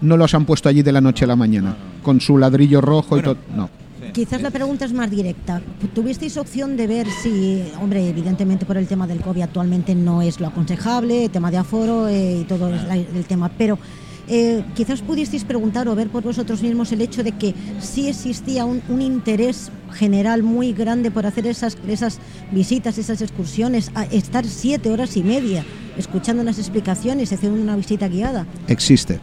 no 0.00 0.16
los 0.16 0.32
han 0.34 0.46
puesto 0.46 0.68
allí 0.68 0.82
de 0.82 0.92
la 0.92 1.00
noche 1.00 1.24
a 1.24 1.28
la 1.28 1.36
mañana, 1.36 1.76
con 2.02 2.20
su 2.20 2.38
ladrillo 2.38 2.80
rojo 2.80 3.18
y 3.18 3.22
todo. 3.22 3.36
No. 3.54 3.68
Quizás 4.18 4.42
la 4.42 4.50
pregunta 4.50 4.84
es 4.84 4.92
más 4.92 5.08
directa. 5.08 5.62
¿Tuvisteis 5.94 6.36
opción 6.38 6.76
de 6.76 6.88
ver 6.88 7.06
si, 7.22 7.62
hombre, 7.80 8.08
evidentemente 8.08 8.66
por 8.66 8.76
el 8.76 8.88
tema 8.88 9.06
del 9.06 9.20
COVID 9.20 9.42
actualmente 9.42 9.94
no 9.94 10.22
es 10.22 10.40
lo 10.40 10.48
aconsejable, 10.48 11.28
tema 11.28 11.52
de 11.52 11.58
aforo 11.58 12.08
eh, 12.08 12.40
y 12.40 12.42
todo 12.42 12.68
el 12.68 13.24
tema, 13.28 13.48
pero 13.56 13.78
eh, 14.26 14.64
quizás 14.74 15.02
pudisteis 15.02 15.44
preguntar 15.44 15.86
o 15.86 15.94
ver 15.94 16.08
por 16.08 16.24
vosotros 16.24 16.62
mismos 16.62 16.90
el 16.90 17.00
hecho 17.00 17.22
de 17.22 17.30
que 17.30 17.54
sí 17.78 18.08
existía 18.08 18.64
un, 18.64 18.82
un 18.88 19.02
interés 19.02 19.70
general 19.92 20.42
muy 20.42 20.72
grande 20.72 21.12
por 21.12 21.24
hacer 21.24 21.46
esas, 21.46 21.78
esas 21.86 22.18
visitas, 22.50 22.98
esas 22.98 23.22
excursiones, 23.22 23.92
a 23.94 24.02
estar 24.06 24.44
siete 24.46 24.90
horas 24.90 25.16
y 25.16 25.22
media 25.22 25.64
escuchando 25.96 26.42
las 26.42 26.58
explicaciones, 26.58 27.32
haciendo 27.32 27.62
una 27.62 27.76
visita 27.76 28.08
guiada. 28.08 28.48
Existe. 28.66 29.20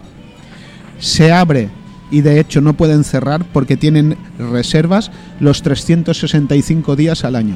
Se 0.99 1.33
abre 1.33 1.69
y 2.11 2.21
de 2.21 2.39
hecho 2.39 2.61
no 2.61 2.73
pueden 2.73 3.03
cerrar 3.03 3.43
porque 3.51 3.77
tienen 3.77 4.17
reservas 4.37 5.11
los 5.39 5.61
365 5.63 6.95
días 6.95 7.23
al 7.25 7.35
año. 7.35 7.55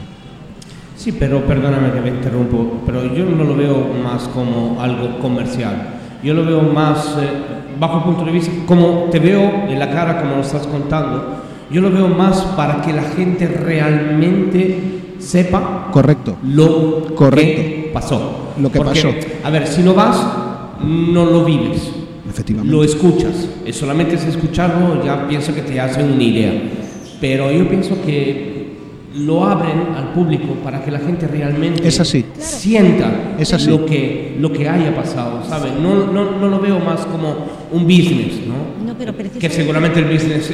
Sí, 0.98 1.14
pero 1.14 1.46
perdóname 1.46 1.92
que 1.94 2.02
me 2.02 2.10
interrumpo, 2.10 2.82
pero 2.86 3.14
yo 3.16 3.24
no 3.26 3.44
lo 3.44 3.56
veo 3.56 3.88
más 4.04 4.28
como 4.28 4.82
algo 4.82 5.18
comercial. 5.20 5.96
Yo 6.22 6.34
lo 6.34 6.44
veo 6.46 6.62
más, 6.62 7.16
eh, 7.22 7.30
bajo 7.80 8.04
punto 8.04 8.26
de 8.26 8.32
vista, 8.32 8.52
como 8.66 9.06
te 9.10 9.20
veo 9.20 9.68
en 9.70 9.80
la 9.80 9.90
cara, 9.90 10.20
como 10.20 10.36
lo 10.36 10.42
estás 10.42 10.68
contando, 10.68 11.42
yo 11.72 11.80
lo 11.82 11.90
veo 11.92 12.10
más 12.10 12.42
para 12.58 12.82
que 12.82 12.92
la 12.92 13.04
gente 13.04 13.48
realmente 13.48 15.16
sepa 15.20 15.88
Correcto. 15.92 16.38
lo 16.44 17.16
Correcto. 17.16 17.62
que 17.62 17.92
pasó. 17.94 18.54
Lo 18.60 18.70
que 18.72 18.78
Porque, 18.80 19.02
pasó. 19.02 19.14
A 19.46 19.50
ver, 19.50 19.68
si 19.68 19.82
no 19.82 19.94
vas, 19.94 20.18
no 20.86 21.26
lo 21.26 21.46
vives. 21.46 21.92
Efectivamente. 22.30 22.72
Lo 22.72 22.84
escuchas. 22.84 23.50
Y 23.66 23.74
solamente 23.74 24.16
es 24.16 24.26
escucharlo, 24.26 25.04
ya 25.04 25.28
pienso 25.28 25.54
que 25.54 25.62
te 25.62 25.80
hace 25.80 26.04
una 26.04 26.22
idea. 26.24 26.54
Pero 27.20 27.52
yo 27.52 27.68
pienso 27.68 28.02
que 28.06 28.60
lo 29.16 29.44
abren 29.46 29.96
al 29.96 30.14
público 30.14 30.54
para 30.64 30.84
que 30.84 30.92
la 30.92 31.00
gente 31.00 31.28
realmente 31.28 31.88
Es 31.88 32.00
así. 32.00 32.24
sienta 32.38 33.36
Es 33.40 33.54
así. 33.54 33.70
Lo, 33.70 33.86
que, 33.86 34.38
lo 34.40 34.54
que 34.54 34.70
haya 34.70 34.96
pasado, 34.96 35.44
¿sabes? 35.48 35.74
No, 35.82 36.06
no, 36.06 36.38
no 36.38 36.48
lo 36.48 36.60
veo 36.60 36.80
más 36.80 37.06
como 37.08 37.36
un 37.72 37.84
business, 37.84 38.40
¿no? 38.48 38.86
No, 38.86 38.98
pero 38.98 39.14
que 39.18 39.50
seguramente 39.50 40.00
el 40.00 40.06
business 40.06 40.52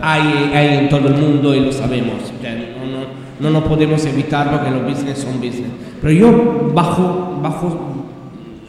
hay, 0.00 0.50
hay 0.54 0.78
en 0.78 0.88
todo 0.88 1.08
el 1.08 1.14
mundo 1.14 1.54
y 1.54 1.60
lo 1.60 1.72
sabemos. 1.72 2.14
No, 2.42 2.86
no, 2.86 3.50
no, 3.50 3.60
no 3.60 3.68
podemos 3.68 4.04
evitarlo 4.06 4.64
que 4.64 4.70
los 4.70 4.84
business 4.84 5.18
son 5.18 5.34
business. 5.34 5.70
Pero 6.00 6.12
yo 6.12 6.72
bajo, 6.74 7.38
bajo 7.42 7.99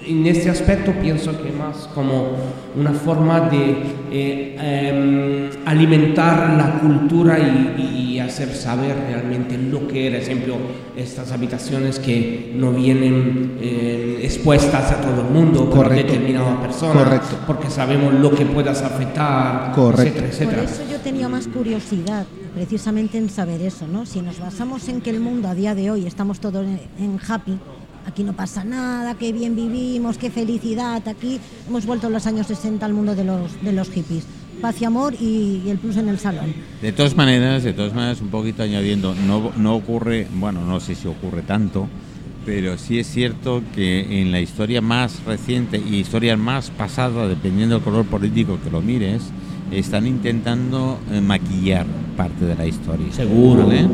en 0.05 0.25
este 0.25 0.49
aspecto 0.49 0.91
pienso 1.01 1.31
que 1.41 1.51
más 1.51 1.89
como 1.93 2.31
una 2.75 2.91
forma 2.91 3.41
de 3.41 3.75
eh, 4.11 4.55
em, 4.59 5.49
alimentar 5.65 6.53
la 6.57 6.79
cultura 6.79 7.37
y, 7.39 8.13
y 8.15 8.19
hacer 8.19 8.53
saber 8.53 8.95
realmente 9.07 9.57
lo 9.57 9.87
que 9.87 10.07
era, 10.07 10.17
ejemplo, 10.17 10.55
estas 10.95 11.31
habitaciones 11.31 11.99
que 11.99 12.53
no 12.55 12.71
vienen 12.71 13.57
eh, 13.61 14.19
expuestas 14.23 14.91
a 14.91 15.01
todo 15.01 15.21
el 15.21 15.33
mundo 15.33 15.69
por 15.69 15.89
determinada 15.89 16.59
persona, 16.61 17.03
Correcto. 17.03 17.37
porque 17.47 17.69
sabemos 17.69 18.13
lo 18.13 18.31
que 18.31 18.45
puedas 18.45 18.81
afectar, 18.81 19.71
Correcto. 19.73 20.23
etcétera, 20.23 20.61
Por 20.61 20.63
etcétera. 20.63 20.63
eso 20.63 20.91
yo 20.91 20.99
tenía 20.99 21.29
más 21.29 21.47
curiosidad 21.47 22.25
precisamente 22.53 23.17
en 23.17 23.29
saber 23.29 23.61
eso, 23.61 23.87
¿no? 23.87 24.05
Si 24.05 24.21
nos 24.21 24.39
basamos 24.39 24.87
en 24.89 25.01
que 25.01 25.09
el 25.09 25.19
mundo 25.19 25.47
a 25.47 25.55
día 25.55 25.73
de 25.73 25.89
hoy 25.91 26.05
estamos 26.05 26.39
todos 26.39 26.65
en 26.65 27.19
happy, 27.27 27.57
aquí 28.05 28.23
no 28.23 28.33
pasa 28.33 28.63
nada, 28.63 29.15
qué 29.15 29.31
bien 29.31 29.55
vivimos, 29.55 30.17
qué 30.17 30.29
felicidad, 30.29 31.07
aquí 31.07 31.39
hemos 31.67 31.85
vuelto 31.85 32.07
en 32.07 32.13
los 32.13 32.27
años 32.27 32.47
60 32.47 32.85
al 32.85 32.93
mundo 32.93 33.15
de 33.15 33.23
los, 33.23 33.61
de 33.61 33.73
los 33.73 33.89
hippies. 33.89 34.25
Paz 34.61 34.81
y 34.81 34.85
amor 34.85 35.13
y, 35.19 35.61
y 35.65 35.69
el 35.69 35.77
plus 35.79 35.97
en 35.97 36.09
el 36.09 36.19
salón. 36.19 36.53
De 36.81 36.91
todas 36.91 37.15
maneras, 37.15 37.63
de 37.63 37.73
todas 37.73 37.93
maneras, 37.93 38.21
un 38.21 38.29
poquito 38.29 38.63
añadiendo, 38.63 39.15
no, 39.15 39.51
no 39.57 39.75
ocurre, 39.75 40.27
bueno, 40.35 40.63
no 40.65 40.79
sé 40.79 40.93
si 40.93 41.07
ocurre 41.07 41.41
tanto, 41.41 41.87
pero 42.45 42.77
sí 42.77 42.99
es 42.99 43.07
cierto 43.07 43.63
que 43.73 44.21
en 44.21 44.31
la 44.31 44.39
historia 44.39 44.81
más 44.81 45.23
reciente 45.25 45.77
y 45.77 45.95
historia 45.97 46.37
más 46.37 46.69
pasada, 46.71 47.27
dependiendo 47.27 47.75
del 47.75 47.83
color 47.83 48.05
político 48.05 48.59
que 48.63 48.69
lo 48.69 48.81
mires, 48.81 49.23
están 49.71 50.05
intentando 50.05 50.99
eh, 51.11 51.21
maquillar 51.21 51.85
parte 52.17 52.45
de 52.45 52.55
la 52.55 52.65
historia. 52.65 53.11
Seguro. 53.11 53.67
¿vale? 53.67 53.87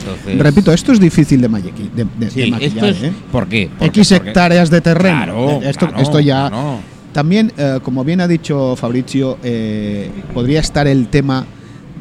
Entonces, 0.00 0.38
Repito, 0.38 0.72
esto 0.72 0.92
es 0.92 1.00
difícil 1.00 1.40
de, 1.40 1.48
mallaqui- 1.50 1.90
de, 1.94 2.06
de- 2.18 2.30
sí, 2.30 2.40
de 2.40 2.46
esto 2.46 2.50
maquillar. 2.56 2.84
es, 2.90 3.02
¿eh? 3.02 3.12
¿Por 3.32 3.46
qué? 3.48 3.68
Porque- 3.78 4.00
X 4.00 4.08
porque- 4.12 4.28
hectáreas 4.28 4.70
de 4.70 4.80
terreno. 4.80 5.16
Claro, 5.16 5.60
esto, 5.62 5.86
claro, 5.86 6.02
esto 6.02 6.20
ya. 6.20 6.48
claro. 6.48 6.78
También, 7.12 7.52
eh, 7.56 7.78
como 7.82 8.04
bien 8.04 8.20
ha 8.20 8.28
dicho 8.28 8.76
Fabrizio, 8.76 9.38
eh, 9.42 10.10
podría 10.34 10.60
estar 10.60 10.86
el 10.86 11.08
tema 11.08 11.46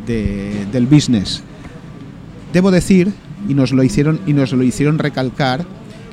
de- 0.05 0.65
del 0.71 0.85
business. 0.85 1.41
Debo 2.53 2.71
decir, 2.71 3.11
y 3.47 3.53
nos 3.53 3.71
lo 3.71 3.83
hicieron, 3.83 4.19
y 4.27 4.33
nos 4.33 4.51
lo 4.53 4.63
hicieron 4.63 4.99
recalcar, 4.99 5.65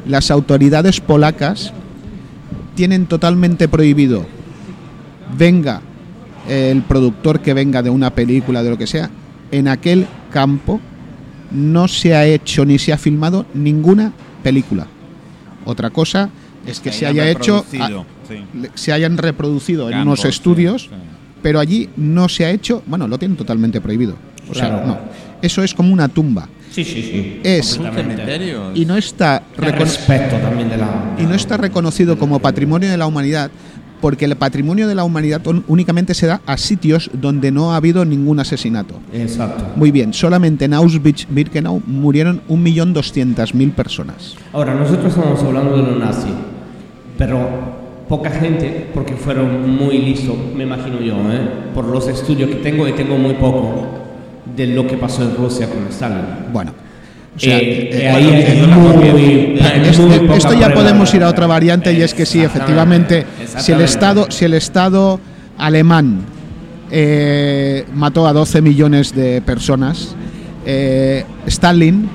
las 0.07 0.31
autoridades 0.31 1.01
polacas 1.01 1.73
tienen 2.75 3.07
totalmente 3.07 3.69
prohibido, 3.69 4.27
venga 5.37 5.81
el 6.49 6.83
productor 6.83 7.41
que 7.41 7.55
venga 7.55 7.83
de 7.83 7.91
una 7.91 8.11
película, 8.11 8.63
de 8.63 8.71
lo 8.71 8.79
que 8.79 8.87
sea, 8.87 9.11
en 9.51 9.69
aquel 9.69 10.07
campo 10.33 10.81
no 11.55 11.89
se 11.89 12.15
ha 12.15 12.27
hecho 12.27 12.65
ni 12.65 12.79
se 12.79 12.93
ha 12.93 12.99
filmado 12.99 13.47
ninguna 13.55 14.13
película. 14.43 14.87
Otra 15.65 15.91
cosa 15.91 16.29
es 16.67 16.81
que 16.81 16.93
se 16.93 17.07
hayan 17.07 17.27
haya 17.27 17.39
hecho, 17.39 17.65
a- 17.81 17.89
sí. 18.29 18.37
se 18.75 18.93
hayan 18.93 19.17
reproducido 19.17 19.91
en 19.91 19.99
unos 19.99 20.25
estudios, 20.25 20.83
sí. 20.83 20.89
pero 21.43 21.61
allí 21.61 21.89
no 21.97 22.29
se 22.29 22.45
ha 22.45 22.51
hecho, 22.51 22.83
bueno, 22.87 23.07
lo 23.09 23.19
tienen 23.19 23.37
totalmente 23.37 23.81
prohibido. 23.81 24.17
O 24.51 24.55
sea, 24.55 24.69
no. 24.87 24.99
Eso 25.41 25.63
es 25.63 25.73
como 25.73 25.93
una 25.93 26.09
tumba. 26.09 26.49
Sí, 26.71 26.85
sí, 26.85 27.03
sí. 27.03 27.41
Es 27.45 27.79
un 27.79 27.93
cementerio. 27.95 28.73
y 28.75 28.85
no 28.85 28.97
está 28.97 29.43
El 29.57 29.63
recono- 29.65 29.79
respeto 29.85 30.37
también 30.39 30.69
de 30.69 30.77
la... 30.77 31.15
y 31.19 31.23
no 31.23 31.35
está 31.35 31.57
reconocido 31.57 32.19
como 32.19 32.41
patrimonio 32.41 32.91
de 32.91 32.97
la 32.97 33.07
humanidad 33.07 33.51
porque 34.05 34.27
el 34.27 34.37
patrimonio 34.37 34.87
de 34.87 34.95
la 34.95 35.03
humanidad 35.03 35.41
únicamente 35.67 36.13
se 36.13 36.27
da 36.27 36.43
a 36.45 36.59
sitios 36.59 37.11
donde 37.15 37.51
no 37.51 37.73
ha 37.73 37.77
habido 37.77 38.05
ningún 38.05 38.39
asesinato. 38.39 38.97
Exacto. 39.15 39.65
Muy 39.77 39.91
bien, 39.93 40.13
solamente 40.13 40.67
en 40.67 40.75
Auschwitz-Birkenau 40.75 41.81
murieron 41.87 42.43
1.200.000 42.51 43.73
personas. 43.73 44.37
Ahora, 44.53 44.75
nosotros 44.75 45.07
estamos 45.07 45.43
hablando 45.43 45.79
de 45.79 45.83
los 45.85 45.99
nazis, 45.99 46.35
pero 47.17 47.49
poca 48.07 48.29
gente, 48.29 48.91
porque 48.93 49.15
fueron 49.15 49.75
muy 49.75 49.97
listos, 49.97 50.37
me 50.55 50.65
imagino 50.65 51.01
yo, 51.01 51.15
¿eh? 51.33 51.41
por 51.75 51.87
los 51.87 52.07
estudios 52.07 52.51
que 52.51 52.57
tengo, 52.57 52.87
y 52.87 52.93
tengo 52.93 53.17
muy 53.17 53.33
poco, 53.33 53.87
de 54.55 54.67
lo 54.67 54.87
que 54.87 54.99
pasó 54.99 55.23
en 55.23 55.35
Rusia 55.35 55.67
con 55.67 55.87
Stalin. 55.89 56.53
Bueno, 56.53 56.73
o 57.37 57.41
sea, 57.41 57.59
Eh, 57.59 57.63
eh, 57.63 57.89
eh, 57.93 58.11
bueno, 58.13 58.29
ahí 58.29 58.43
hay 58.45 58.67
muy- 58.67 59.61
hay 59.61 59.89
es- 59.91 59.99
muy 59.99 60.15
eh, 60.15 60.21
poca 60.21 60.37
esto 60.37 60.55
ya 60.55 60.73
podemos 60.73 61.13
ir 61.15 61.23
a 61.25 61.29
otra 61.29 61.47
variante 61.47 61.93
y 61.93 62.01
es 62.03 62.15
que 62.15 62.25
sí, 62.27 62.41
efectivamente, 62.43 63.27
si 63.59 63.73
el. 63.73 63.81
Estado, 63.81 64.27
si 64.31 64.45
el 64.45 64.55
Estado 64.55 65.19
alemán 65.59 66.21
eh, 66.91 67.85
mató 67.95 68.27
a 68.27 68.33
12 68.33 68.61
millones 68.63 69.15
de 69.15 69.41
personas, 69.43 70.15
eh, 70.65 71.25
Stalin 71.47 72.09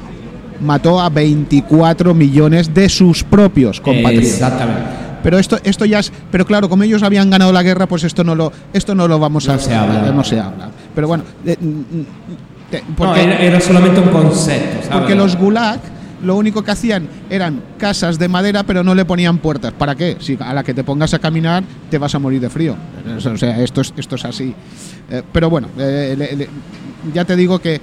mató 0.61 0.99
a 1.01 1.09
24 1.09 2.13
millones 2.13 2.73
de 2.73 2.87
sus 2.89 3.23
propios 3.23 3.81
compatriotas. 3.81 4.29
Exactamente. 4.33 4.81
Pero 5.21 5.37
esto, 5.37 5.57
esto 5.65 5.83
ya 5.83 5.99
es, 5.99 6.13
pero 6.31 6.45
claro, 6.45 6.69
como 6.69 6.83
ellos 6.83 7.03
habían 7.03 7.29
ganado 7.29 7.51
la 7.51 7.61
guerra, 7.61 7.87
pues 7.87 8.05
esto 8.05 8.23
no 8.23 8.35
lo, 8.35 8.53
esto 8.71 8.95
no 8.95 9.05
lo 9.07 9.19
vamos 9.19 9.47
No 9.47 9.53
a 9.53 9.59
se 9.59 9.75
habla. 9.75 10.11
no 10.13 10.23
se 10.23 10.39
habla. 10.39 10.69
Pero 10.95 11.07
bueno, 11.09 11.23
No, 12.97 13.15
era, 13.15 13.39
era 13.39 13.59
solamente 13.59 13.99
un 13.99 14.09
concepto, 14.09 14.77
¿sabes? 14.83 14.89
porque 14.89 15.15
los 15.15 15.35
gulag 15.35 15.79
lo 16.23 16.35
único 16.35 16.61
que 16.63 16.71
hacían 16.71 17.07
eran 17.29 17.61
casas 17.77 18.19
de 18.19 18.27
madera, 18.27 18.63
pero 18.63 18.83
no 18.83 18.93
le 18.93 19.05
ponían 19.05 19.37
puertas. 19.37 19.71
¿Para 19.71 19.95
qué? 19.95 20.17
Si 20.19 20.37
a 20.39 20.53
la 20.53 20.63
que 20.63 20.73
te 20.73 20.83
pongas 20.83 21.13
a 21.13 21.19
caminar 21.19 21.63
te 21.89 21.97
vas 21.97 22.13
a 22.13 22.19
morir 22.19 22.41
de 22.41 22.49
frío. 22.49 22.75
O 23.15 23.37
sea, 23.37 23.57
esto 23.63 23.79
es, 23.81 23.93
esto 23.95 24.15
es 24.15 24.25
así. 24.25 24.53
Eh, 25.09 25.21
pero 25.31 25.49
bueno, 25.49 25.69
eh, 25.77 26.15
le- 26.17 26.35
le- 26.35 26.49
ya 27.13 27.23
te 27.23 27.35
digo 27.37 27.59
que 27.59 27.79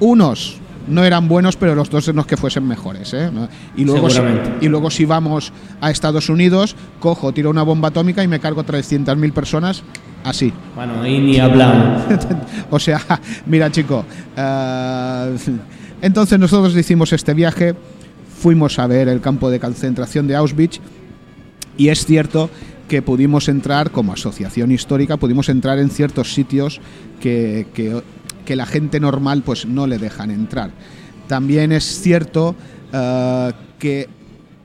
unos 0.00 0.56
no 0.88 1.04
eran 1.04 1.28
buenos, 1.28 1.56
pero 1.56 1.74
los 1.74 1.90
dos 1.90 2.12
no 2.14 2.22
es 2.22 2.26
que 2.26 2.36
fuesen 2.36 2.66
mejores. 2.66 3.12
¿eh? 3.14 3.30
Y, 3.76 3.84
luego, 3.84 4.08
si, 4.10 4.20
y 4.60 4.68
luego 4.68 4.90
si 4.90 5.04
vamos 5.04 5.52
a 5.80 5.90
Estados 5.90 6.28
Unidos, 6.28 6.74
cojo, 7.00 7.32
tiro 7.32 7.50
una 7.50 7.62
bomba 7.62 7.88
atómica 7.88 8.22
y 8.24 8.28
me 8.28 8.40
cargo 8.40 8.64
300.000 8.64 9.32
personas 9.32 9.82
así. 10.24 10.52
Bueno, 10.74 11.02
ahí 11.02 11.18
ni 11.20 11.38
hablamos. 11.38 12.02
o 12.70 12.78
sea, 12.78 13.00
mira 13.46 13.70
chico, 13.70 14.04
eh, 14.36 15.36
entonces 16.02 16.38
nosotros 16.38 16.76
hicimos 16.76 17.12
este 17.12 17.34
viaje, 17.34 17.74
fuimos 18.40 18.78
a 18.78 18.86
ver 18.86 19.08
el 19.08 19.20
campo 19.20 19.50
de 19.50 19.60
concentración 19.60 20.26
de 20.26 20.36
Auschwitz 20.36 20.80
y 21.76 21.88
es 21.88 22.04
cierto 22.04 22.50
que 22.88 23.02
pudimos 23.02 23.48
entrar 23.48 23.90
como 23.90 24.12
asociación 24.14 24.72
histórica, 24.72 25.16
pudimos 25.18 25.48
entrar 25.48 25.78
en 25.78 25.90
ciertos 25.90 26.32
sitios 26.32 26.80
que, 27.20 27.66
que- 27.74 28.02
que 28.48 28.56
la 28.56 28.64
gente 28.64 28.98
normal 28.98 29.42
pues 29.42 29.66
no 29.66 29.86
le 29.86 29.98
dejan 29.98 30.30
entrar. 30.30 30.70
También 31.26 31.70
es 31.70 31.84
cierto 32.00 32.56
eh, 32.94 33.52
que 33.78 34.08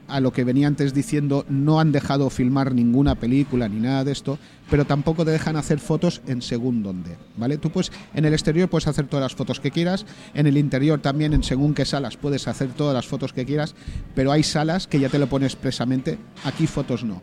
a 0.08 0.22
lo 0.22 0.32
que 0.32 0.46
venía 0.46 0.68
antes 0.68 0.94
diciendo, 0.94 1.46
no 1.50 1.82
han 1.82 1.92
dejado 1.92 2.30
filmar 2.30 2.74
ninguna 2.74 3.16
película 3.16 3.68
ni 3.68 3.82
nada 3.82 4.06
de 4.06 4.14
esto, 4.14 4.40
pero 4.70 4.86
tampoco 4.86 5.26
te 5.26 5.32
dejan 5.32 5.58
hacer 5.58 5.80
fotos 5.80 6.22
en 6.28 6.42
según 6.42 6.82
dónde, 6.82 7.18
¿vale? 7.36 7.58
Tú 7.58 7.72
pues 7.72 7.92
en 8.14 8.24
el 8.24 8.32
exterior 8.32 8.70
puedes 8.70 8.88
hacer 8.88 9.08
todas 9.08 9.24
las 9.24 9.36
fotos 9.36 9.60
que 9.60 9.72
quieras, 9.72 10.06
en 10.34 10.48
el 10.48 10.58
interior 10.58 11.02
también 11.02 11.34
en 11.34 11.44
según 11.44 11.74
qué 11.74 11.84
salas 11.84 12.16
puedes 12.16 12.48
hacer 12.48 12.70
todas 12.70 12.94
las 12.94 13.06
fotos 13.06 13.34
que 13.34 13.46
quieras, 13.46 13.76
pero 14.16 14.32
hay 14.32 14.44
salas 14.44 14.88
que 14.88 15.02
ya 15.02 15.10
te 15.10 15.20
lo 15.20 15.28
pone 15.28 15.46
expresamente, 15.46 16.18
aquí 16.46 16.68
fotos 16.68 17.04
no. 17.04 17.22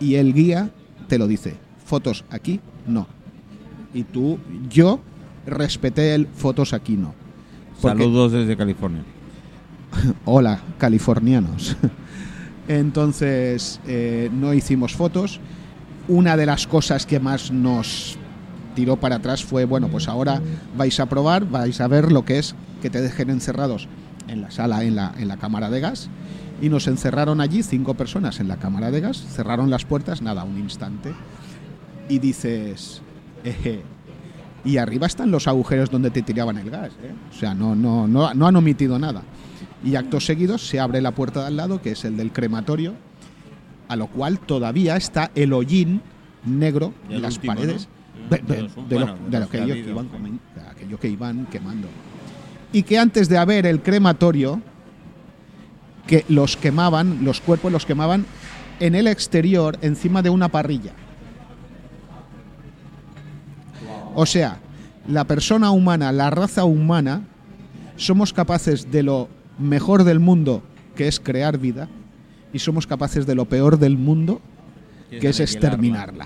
Y 0.00 0.14
el 0.14 0.32
guía 0.32 0.70
te 1.06 1.18
lo 1.18 1.26
dice, 1.26 1.56
fotos 1.84 2.24
aquí 2.30 2.60
no. 2.86 3.06
Y 3.92 4.04
tú, 4.04 4.38
yo 4.70 5.02
respeté 5.48 6.14
el 6.14 6.26
fotos 6.28 6.72
aquí 6.72 6.96
no. 6.96 7.14
Porque- 7.80 7.98
Saludos 8.04 8.32
desde 8.32 8.56
California. 8.56 9.02
Hola, 10.24 10.60
californianos. 10.78 11.76
Entonces, 12.68 13.80
eh, 13.86 14.30
no 14.32 14.52
hicimos 14.54 14.94
fotos. 14.94 15.40
Una 16.06 16.36
de 16.36 16.46
las 16.46 16.66
cosas 16.66 17.06
que 17.06 17.20
más 17.20 17.50
nos 17.50 18.16
tiró 18.74 18.96
para 18.96 19.16
atrás 19.16 19.44
fue, 19.44 19.64
bueno, 19.64 19.88
pues 19.88 20.08
ahora 20.08 20.40
vais 20.76 20.98
a 21.00 21.06
probar, 21.06 21.48
vais 21.48 21.80
a 21.80 21.88
ver 21.88 22.12
lo 22.12 22.24
que 22.24 22.38
es 22.38 22.54
que 22.82 22.90
te 22.90 23.00
dejen 23.00 23.30
encerrados 23.30 23.88
en 24.28 24.40
la 24.42 24.50
sala, 24.50 24.84
en 24.84 24.96
la, 24.96 25.14
en 25.18 25.28
la 25.28 25.36
cámara 25.36 25.70
de 25.70 25.80
gas. 25.80 26.08
Y 26.60 26.68
nos 26.68 26.86
encerraron 26.88 27.40
allí 27.40 27.62
cinco 27.62 27.94
personas 27.94 28.40
en 28.40 28.48
la 28.48 28.56
cámara 28.56 28.90
de 28.90 29.00
gas, 29.00 29.18
cerraron 29.30 29.70
las 29.70 29.84
puertas, 29.84 30.22
nada, 30.22 30.44
un 30.44 30.58
instante. 30.58 31.12
Y 32.08 32.18
dices, 32.18 33.00
"Eje". 33.44 33.82
Y 34.68 34.76
arriba 34.76 35.06
están 35.06 35.30
los 35.30 35.48
agujeros 35.48 35.90
donde 35.90 36.10
te 36.10 36.22
tiraban 36.22 36.58
el 36.58 36.68
gas. 36.70 36.90
¿eh? 37.02 37.12
O 37.30 37.34
sea, 37.34 37.54
no, 37.54 37.74
no, 37.74 38.06
no, 38.06 38.32
no 38.34 38.46
han 38.46 38.56
omitido 38.56 38.98
nada. 38.98 39.22
Y 39.84 39.94
actos 39.96 40.26
seguidos 40.26 40.66
se 40.66 40.78
abre 40.78 41.00
la 41.00 41.12
puerta 41.12 41.40
de 41.40 41.46
al 41.46 41.56
lado, 41.56 41.80
que 41.80 41.92
es 41.92 42.04
el 42.04 42.16
del 42.16 42.32
crematorio, 42.32 42.94
a 43.88 43.96
lo 43.96 44.08
cual 44.08 44.38
todavía 44.38 44.96
está 44.96 45.30
el 45.34 45.52
hollín 45.52 46.02
negro 46.44 46.92
en 47.08 47.22
las 47.22 47.36
último, 47.36 47.54
paredes 47.54 47.88
¿no? 48.30 48.36
de, 48.36 48.42
de- 48.42 48.54
De 48.56 48.62
los- 48.62 48.74
de 48.76 48.96
bueno, 48.96 49.48
que 49.50 49.62
ellos 49.62 49.76
iban 49.78 50.08
comen- 50.10 50.38
aquello 50.70 51.00
que 51.00 51.08
iban 51.08 51.46
quemando. 51.46 51.88
Y 52.72 52.82
que 52.82 52.98
antes 52.98 53.28
de 53.30 53.38
haber 53.38 53.64
el 53.64 53.80
crematorio, 53.80 54.60
que 56.06 56.24
los 56.28 56.56
quemaban, 56.56 57.24
los 57.24 57.40
cuerpos 57.40 57.72
los 57.72 57.86
quemaban 57.86 58.26
en 58.80 58.94
el 58.94 59.06
exterior, 59.06 59.78
encima 59.82 60.20
de 60.22 60.30
una 60.30 60.48
parrilla. 60.48 60.92
O 64.20 64.26
sea, 64.26 64.58
la 65.06 65.22
persona 65.24 65.70
humana, 65.70 66.10
la 66.10 66.28
raza 66.28 66.64
humana, 66.64 67.22
somos 67.96 68.32
capaces 68.32 68.90
de 68.90 69.04
lo 69.04 69.28
mejor 69.60 70.02
del 70.02 70.18
mundo, 70.18 70.60
que 70.96 71.06
es 71.06 71.20
crear 71.20 71.56
vida, 71.56 71.88
y 72.52 72.58
somos 72.58 72.84
capaces 72.88 73.26
de 73.26 73.36
lo 73.36 73.44
peor 73.44 73.78
del 73.78 73.96
mundo, 73.96 74.40
que 75.08 75.28
es 75.28 75.38
exterminarla. 75.38 76.24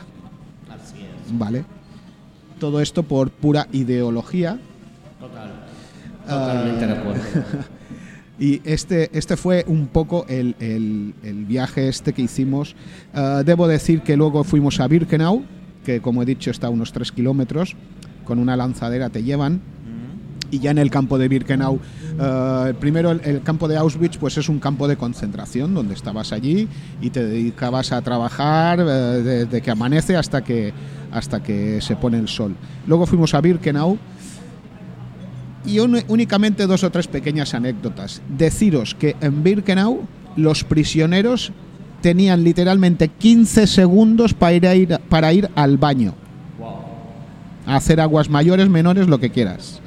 Así 0.70 1.02
es. 1.02 1.38
¿Vale? 1.38 1.66
Todo 2.58 2.80
esto 2.80 3.02
por 3.02 3.30
pura 3.30 3.68
ideología. 3.72 4.58
Total. 5.20 5.50
Totalmente 6.26 6.86
de 6.86 6.92
acuerdo. 6.92 7.22
Y 8.38 8.60
este, 8.64 9.10
este 9.16 9.36
fue 9.36 9.64
un 9.68 9.86
poco 9.86 10.24
el, 10.28 10.56
el- 10.58 11.14
el 11.22 11.44
viaje 11.44 11.86
este 11.88 12.12
que 12.14 12.22
hicimos. 12.22 12.74
Ah, 13.14 13.42
debo 13.44 13.68
decir 13.68 14.00
que 14.00 14.16
luego 14.16 14.42
fuimos 14.42 14.80
a 14.80 14.88
Birkenau, 14.88 15.44
que 15.84 16.00
como 16.00 16.22
he 16.22 16.26
dicho 16.26 16.50
está 16.50 16.68
a 16.68 16.70
unos 16.70 16.92
3 16.92 17.12
kilómetros, 17.12 17.76
con 18.24 18.38
una 18.38 18.56
lanzadera 18.56 19.10
te 19.10 19.22
llevan. 19.22 19.60
Y 20.50 20.58
ya 20.58 20.70
en 20.70 20.76
el 20.76 20.90
campo 20.90 21.16
de 21.16 21.28
Birkenau, 21.28 21.80
ah, 22.20 22.72
primero 22.78 23.10
el, 23.10 23.42
campo 23.42 23.68
de 23.68 23.78
Auschwitz, 23.78 24.18
pues 24.18 24.36
es 24.36 24.50
un 24.50 24.58
campo 24.58 24.86
de 24.86 24.98
concentración 24.98 25.72
donde 25.72 25.94
estabas 25.94 26.30
allí 26.30 26.68
y 27.00 27.08
te 27.08 27.24
dedicabas 27.24 27.90
a 27.90 28.02
trabajar 28.02 28.78
eh, 28.80 28.84
desde 28.84 29.62
que 29.62 29.70
amanece 29.70 30.14
hasta 30.14 30.44
que, 30.44 30.74
hasta 31.10 31.42
que 31.42 31.80
se 31.80 31.96
pone 31.96 32.18
el 32.18 32.28
sol. 32.28 32.54
Luego 32.86 33.06
fuimos 33.06 33.32
a 33.32 33.40
Birkenau, 33.40 33.98
y 35.64 35.78
únicamente 35.78 36.66
dos 36.66 36.84
o 36.84 36.90
tres 36.90 37.06
pequeñas 37.06 37.54
anécdotas. 37.54 38.20
Deciros 38.28 38.94
que 38.94 39.16
en 39.20 39.42
Birkenau 39.42 40.06
los 40.36 40.64
prisioneros 40.64 41.52
tenían 42.02 42.44
literalmente 42.44 43.08
15 43.08 43.66
segundos 43.66 44.34
para 44.34 44.52
ir, 44.52 44.66
a 44.66 44.74
ir- 44.74 45.00
para 45.08 45.32
ir 45.32 45.48
al 45.54 45.78
baño. 45.78 46.14
A 47.64 47.76
hacer 47.76 48.00
aguas 48.00 48.28
mayores, 48.28 48.68
menores, 48.68 49.06
lo 49.08 49.18
que 49.18 49.30
quieras. 49.30 49.80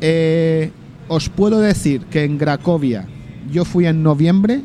Eh, 0.00 0.70
os 1.08 1.28
puedo 1.28 1.60
decir 1.60 2.02
que 2.06 2.24
en 2.24 2.38
Cracovia 2.38 3.06
yo 3.50 3.64
fui 3.64 3.86
en 3.86 4.02
noviembre 4.02 4.62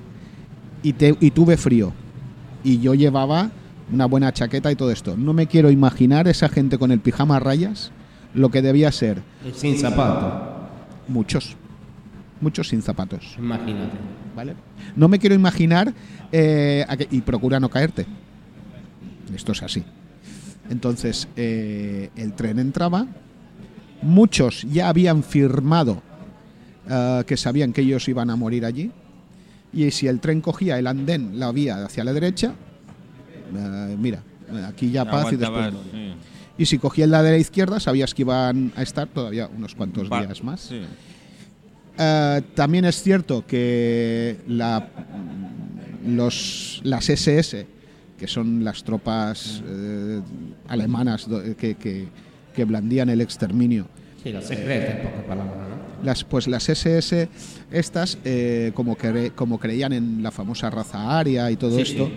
y, 0.84 0.94
te- 0.94 1.18
y 1.20 1.32
tuve 1.32 1.58
frío. 1.58 1.92
Y 2.64 2.80
yo 2.80 2.94
llevaba 2.94 3.52
una 3.92 4.06
buena 4.06 4.32
chaqueta 4.32 4.72
y 4.72 4.76
todo 4.76 4.92
esto. 4.92 5.18
No 5.18 5.34
me 5.34 5.48
quiero 5.48 5.72
imaginar 5.72 6.28
esa 6.28 6.48
gente 6.50 6.78
con 6.78 6.92
el 6.92 7.00
pijama 7.00 7.38
a 7.38 7.40
rayas, 7.40 7.92
lo 8.34 8.50
que 8.50 8.62
debía 8.62 8.92
ser 8.92 9.22
sin 9.56 9.78
zapato. 9.80 10.44
Muchos. 11.08 11.58
Muchos 12.42 12.70
sin 12.70 12.82
zapatos. 12.82 13.36
Imagínate. 13.38 13.98
¿Vale? 14.36 14.56
No 14.96 15.08
me 15.08 15.20
quiero 15.20 15.36
imaginar. 15.36 15.94
eh, 16.32 16.86
a 16.88 16.96
que- 16.96 17.08
y 17.10 17.22
procura 17.22 17.60
no 17.60 17.70
caerte. 17.70 18.06
Esto 19.36 19.52
es 19.54 19.64
así. 19.64 19.84
Entonces, 20.70 21.28
eh, 21.36 22.12
el 22.16 22.34
tren 22.34 22.60
entraba. 22.60 23.08
Muchos 24.02 24.62
ya 24.72 24.90
habían 24.90 25.24
firmado 25.24 26.02
eh, 26.90 27.24
que 27.28 27.36
sabían 27.38 27.74
que 27.74 27.82
ellos 27.82 28.08
iban 28.08 28.30
a 28.30 28.36
morir 28.36 28.66
allí. 28.66 28.92
Y 29.74 29.92
si 29.92 30.08
el 30.08 30.20
tren 30.20 30.42
cogía 30.42 30.80
el 30.80 30.88
andén, 30.88 31.38
la 31.40 31.52
vía 31.52 31.84
hacia 31.86 32.04
la 32.04 32.14
derecha, 32.14 32.54
eh, 33.56 33.96
mira, 34.00 34.24
aquí 34.68 34.90
ya 34.92 35.06
paz 35.06 35.32
y 35.34 35.36
después. 35.36 35.74
Sí. 35.92 36.14
Y 36.58 36.66
si 36.66 36.78
cogía 36.80 37.06
el 37.06 37.12
la 37.12 37.22
de 37.24 37.32
la 37.32 37.38
izquierda, 37.38 37.80
sabías 37.80 38.14
que 38.14 38.22
iban 38.24 38.72
a 38.76 38.82
estar 38.84 39.08
todavía 39.08 39.48
unos 39.56 39.76
cuantos 39.76 40.08
Pa- 40.10 40.22
días 40.26 40.44
más. 40.44 40.62
sí. 40.62 40.82
Eh, 41.98 42.42
también 42.56 42.86
es 42.86 43.02
cierto 43.02 43.46
que 43.46 44.38
la, 44.48 44.88
los, 46.08 46.82
las 46.84 47.10
SS, 47.10 47.66
que 48.18 48.28
son 48.28 48.64
las 48.64 48.84
tropas 48.84 49.62
eh, 49.66 50.22
alemanas 50.68 51.28
que, 51.58 51.76
que- 51.76 52.08
que 52.54 52.66
blandían 52.66 53.10
el 53.10 53.22
exterminio, 53.22 53.88
Sí, 54.22 54.34
la 54.34 54.42
secreta, 54.42 54.98
en 54.98 55.08
pocas 55.08 55.24
palabras, 55.24 55.56
¿no? 55.70 56.04
las, 56.06 56.24
pues 56.26 56.48
las 56.48 56.68
SS, 56.68 57.30
estas, 57.72 58.18
eh, 58.26 58.72
como, 58.74 58.98
cre- 58.98 59.32
como 59.34 59.58
creían 59.60 59.94
en 59.94 60.22
la 60.24 60.32
famosa 60.32 60.70
raza 60.70 61.18
aria 61.18 61.50
y 61.52 61.56
todo 61.56 61.76
Sí, 61.78 61.82
esto, 61.84 62.08
sí. 62.08 62.12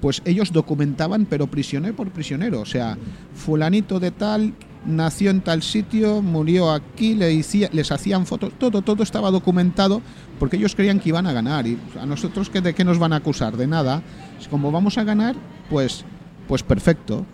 pues 0.00 0.20
ellos 0.24 0.52
documentaban, 0.52 1.26
pero 1.26 1.46
prisionero 1.46 1.94
por 1.94 2.10
prisionero. 2.10 2.60
O 2.60 2.66
sea, 2.66 2.96
fulanito 3.34 4.00
de 4.00 4.10
tal 4.10 4.52
nació 4.86 5.30
en 5.30 5.40
tal 5.40 5.62
sitio, 5.62 6.22
murió 6.22 6.70
aquí, 6.70 7.14
le 7.14 7.34
les 7.72 7.92
hacían 7.92 8.26
fotos, 8.26 8.52
todo, 8.58 8.82
todo 8.82 9.02
estaba 9.02 9.30
documentado 9.30 10.02
porque 10.38 10.56
ellos 10.56 10.74
creían 10.74 11.00
que 11.00 11.10
iban 11.10 11.26
a 11.26 11.32
ganar. 11.32 11.66
Y 11.66 11.78
a 12.00 12.06
nosotros, 12.06 12.50
¿qué, 12.50 12.60
¿de 12.60 12.74
qué 12.74 12.84
nos 12.84 12.98
van 12.98 13.12
a 13.12 13.16
acusar? 13.16 13.56
De 13.56 13.66
nada. 13.66 14.02
Como 14.50 14.70
vamos 14.70 14.98
a 14.98 15.04
ganar, 15.04 15.34
pues, 15.70 16.04
pues 16.48 16.62
perfecto. 16.62 17.24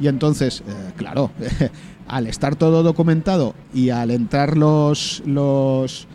Y 0.00 0.08
entonces, 0.08 0.62
eh, 0.66 0.92
claro, 0.96 1.30
al 2.08 2.26
estar 2.26 2.56
todo 2.56 2.82
documentado 2.82 3.54
y 3.74 3.90
al 3.90 4.10
entrar 4.10 4.56
los, 4.56 5.22
los, 5.26 6.06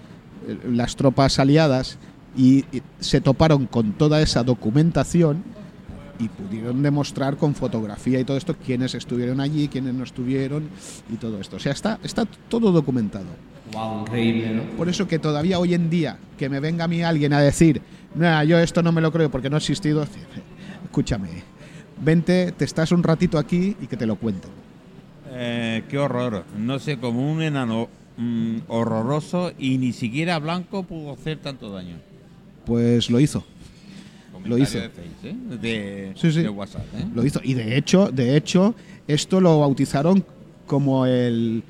eh, 0.48 0.58
las 0.72 0.96
tropas 0.96 1.40
aliadas 1.40 1.98
y 2.38 2.66
se 3.00 3.22
toparon 3.22 3.66
con 3.66 3.94
toda 3.94 4.22
esa 4.22 4.44
documentación 4.44 5.44
y 6.20 6.30
pudieron 6.30 6.82
demostrar 6.82 7.38
con 7.38 7.56
fotografía 7.56 8.20
y 8.20 8.24
todo 8.24 8.38
esto 8.38 8.56
quiénes 8.56 8.96
estuvieron 8.96 9.40
allí, 9.40 9.68
quiénes 9.68 9.94
no 9.94 10.04
estuvieron 10.04 10.70
y 11.12 11.16
todo 11.16 11.40
esto. 11.40 11.58
O 11.58 11.60
sea, 11.60 11.72
está, 11.72 12.00
está 12.04 12.26
todo 12.50 12.72
documentado. 12.72 13.26
Wow, 13.74 14.02
increíble, 14.02 14.54
¿no? 14.54 14.64
Por 14.78 14.90
eso 14.90 15.08
que 15.08 15.20
todavía 15.20 15.60
hoy 15.60 15.74
en 15.74 15.90
día 15.90 16.18
que 16.38 16.50
me 16.50 16.60
venga 16.60 16.86
a 16.86 16.88
mí 16.88 17.02
alguien 17.04 17.34
a 17.34 17.42
decir, 17.42 17.82
"Nah, 18.14 18.44
yo 18.44 18.60
esto 18.60 18.84
no 18.84 18.92
me 18.92 19.02
lo 19.02 19.12
creo 19.12 19.30
porque 19.30 19.50
no 19.50 19.56
ha 19.56 19.60
existido, 19.60 20.06
escúchame, 20.86 21.30
vente, 22.02 22.52
te 22.52 22.66
estás 22.66 22.92
un 22.92 23.04
ratito 23.04 23.38
aquí 23.38 23.76
y 23.82 23.88
que 23.88 23.98
te 23.98 24.06
lo 24.06 24.16
cuenten. 24.16 24.52
Eh, 25.32 25.84
qué 25.90 25.98
horror. 25.98 26.46
No 26.58 26.80
sé, 26.80 26.98
como 26.98 27.30
un 27.30 27.42
enano 27.42 27.90
mm, 28.18 28.58
horroroso 28.68 29.52
y 29.58 29.78
ni 29.78 29.92
siquiera 29.92 30.40
blanco 30.40 30.84
pudo 30.84 31.12
hacer 31.12 31.40
tanto 31.40 31.72
daño. 31.72 31.98
Pues 32.66 33.10
lo 33.10 33.20
hizo. 33.20 33.44
Lo 34.46 34.58
hizo. 34.58 34.80
De 34.80 34.90
Face, 34.90 35.04
¿eh? 35.30 35.36
De, 35.62 36.12
Sí, 36.16 36.32
sí. 36.32 36.42
de 36.42 36.50
WhatsApp. 36.50 36.84
¿eh? 36.98 37.06
Lo 37.14 37.26
hizo. 37.26 37.40
Y 37.44 37.54
de 37.54 37.78
hecho, 37.78 38.10
de 38.12 38.36
hecho, 38.38 38.76
esto 39.08 39.42
lo 39.42 39.60
bautizaron 39.60 40.26
como 40.68 41.06
el, 41.06 41.64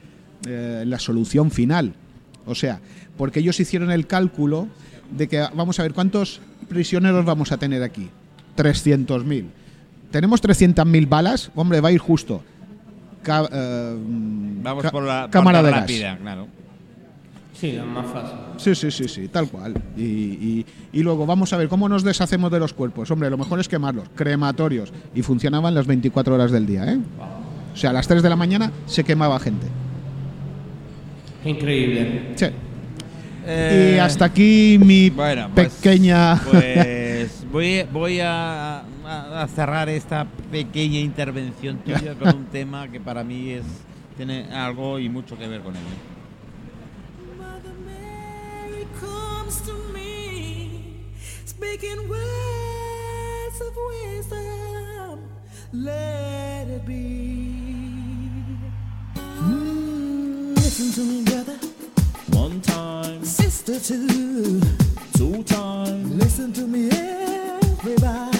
eh, 0.48 0.84
la 0.86 1.00
solución 1.00 1.52
final. 1.52 1.94
O 2.46 2.56
sea, 2.56 2.80
porque 3.18 3.40
ellos 3.40 3.60
hicieron 3.60 3.92
el 3.92 4.08
cálculo 4.08 4.68
de 5.16 5.28
que 5.28 5.40
vamos 5.54 5.80
a 5.80 5.84
ver 5.84 5.94
cuántos 5.94 6.42
prisioneros 6.70 7.26
vamos 7.26 7.52
a 7.52 7.58
tener 7.58 7.82
aquí. 7.84 8.10
300.000. 8.58 9.46
Tenemos 10.12 10.42
300.000 10.42 11.08
balas, 11.10 11.52
hombre, 11.56 11.82
va 11.82 11.90
a 11.90 11.92
ir 11.92 12.00
justo. 12.00 12.42
Ca- 13.24 13.50
eh, 13.52 13.96
Vamos 14.64 14.86
por 14.92 15.04
la 15.04 15.28
cámara 15.32 15.62
de 15.64 15.72
gas. 15.72 15.80
rápida, 15.82 16.18
claro. 16.18 16.48
Sí, 17.56 17.70
es 17.70 17.86
más 17.86 18.06
fácil. 18.08 18.38
Sí, 18.58 18.76
sí, 18.76 18.91
sí, 18.91 19.08
sí, 19.08 19.28
tal 19.30 19.48
cual. 19.50 19.74
Y, 19.96 20.04
y- 20.04 20.65
y 20.91 21.04
luego 21.04 21.26
vamos 21.26 21.54
a 21.54 21.58
ver 21.58 21.70
cómo 21.70 21.88
nos 21.88 22.04
deshacemos 22.04 22.52
de 22.52 22.60
los 22.60 22.74
cuerpos. 22.74 23.10
Hombre, 23.12 23.30
lo 23.30 23.38
mejor 23.38 23.60
es 23.62 23.70
quemarlos. 23.70 24.10
Crematorios. 24.13 24.91
Y 25.13 25.22
funcionaban 25.22 25.74
las 25.74 25.88
24 25.88 26.36
horas 26.36 26.52
del 26.52 26.65
día, 26.65 26.86
¿eh? 26.91 27.00
O 27.74 27.78
sea, 27.78 27.91
a 27.91 27.94
las 27.94 28.08
3 28.08 28.22
de 28.22 28.30
la 28.30 28.36
mañana 28.36 28.72
se 28.86 29.04
quemaba 29.06 29.39
gente. 29.39 29.68
Increíble. 31.46 32.34
Sí. 32.36 32.46
Eh, 33.48 33.94
y 33.96 34.00
hasta 34.00 34.26
aquí 34.26 34.80
mi 34.84 35.10
Bueno, 35.12 35.50
pues, 35.54 35.74
pequeña... 35.76 36.41
Pues 36.50 37.46
voy, 37.52 37.84
voy 37.94 38.20
a, 38.22 38.84
cerrar 39.54 39.88
esta 39.88 40.26
pequeña 40.52 41.00
intervención 41.00 41.78
tuya 41.78 42.15
con 42.15 42.36
un 42.36 42.46
tema 42.46 42.88
que 42.88 43.00
para 43.00 43.24
mí 43.24 43.52
es 43.52 43.63
tiene 44.18 44.46
algo 44.52 44.98
y 44.98 45.10
mucho 45.10 45.38
que 45.38 45.48
ver 45.48 45.62
con 45.62 45.76
él. 45.76 45.82
comes 49.56 49.68
to 49.68 49.94
me, 49.94 51.06
speaking 51.46 52.08
words 52.10 53.62
of 53.62 53.76
wisdom, 53.88 55.30
let 55.72 56.68
it 56.68 56.86
be. 56.86 57.56
Mm, 59.15 60.56
listen 60.56 60.91
to 60.94 61.02
me, 61.02 61.24
brother. 61.24 61.58
One 62.38 62.62
time, 62.62 63.24
sister, 63.24 63.80
too. 63.80 64.62
two 65.13 65.44
times. 65.44 66.12
Listen 66.12 66.52
to 66.54 66.68
me, 66.68 66.89
everybody. 66.91 68.35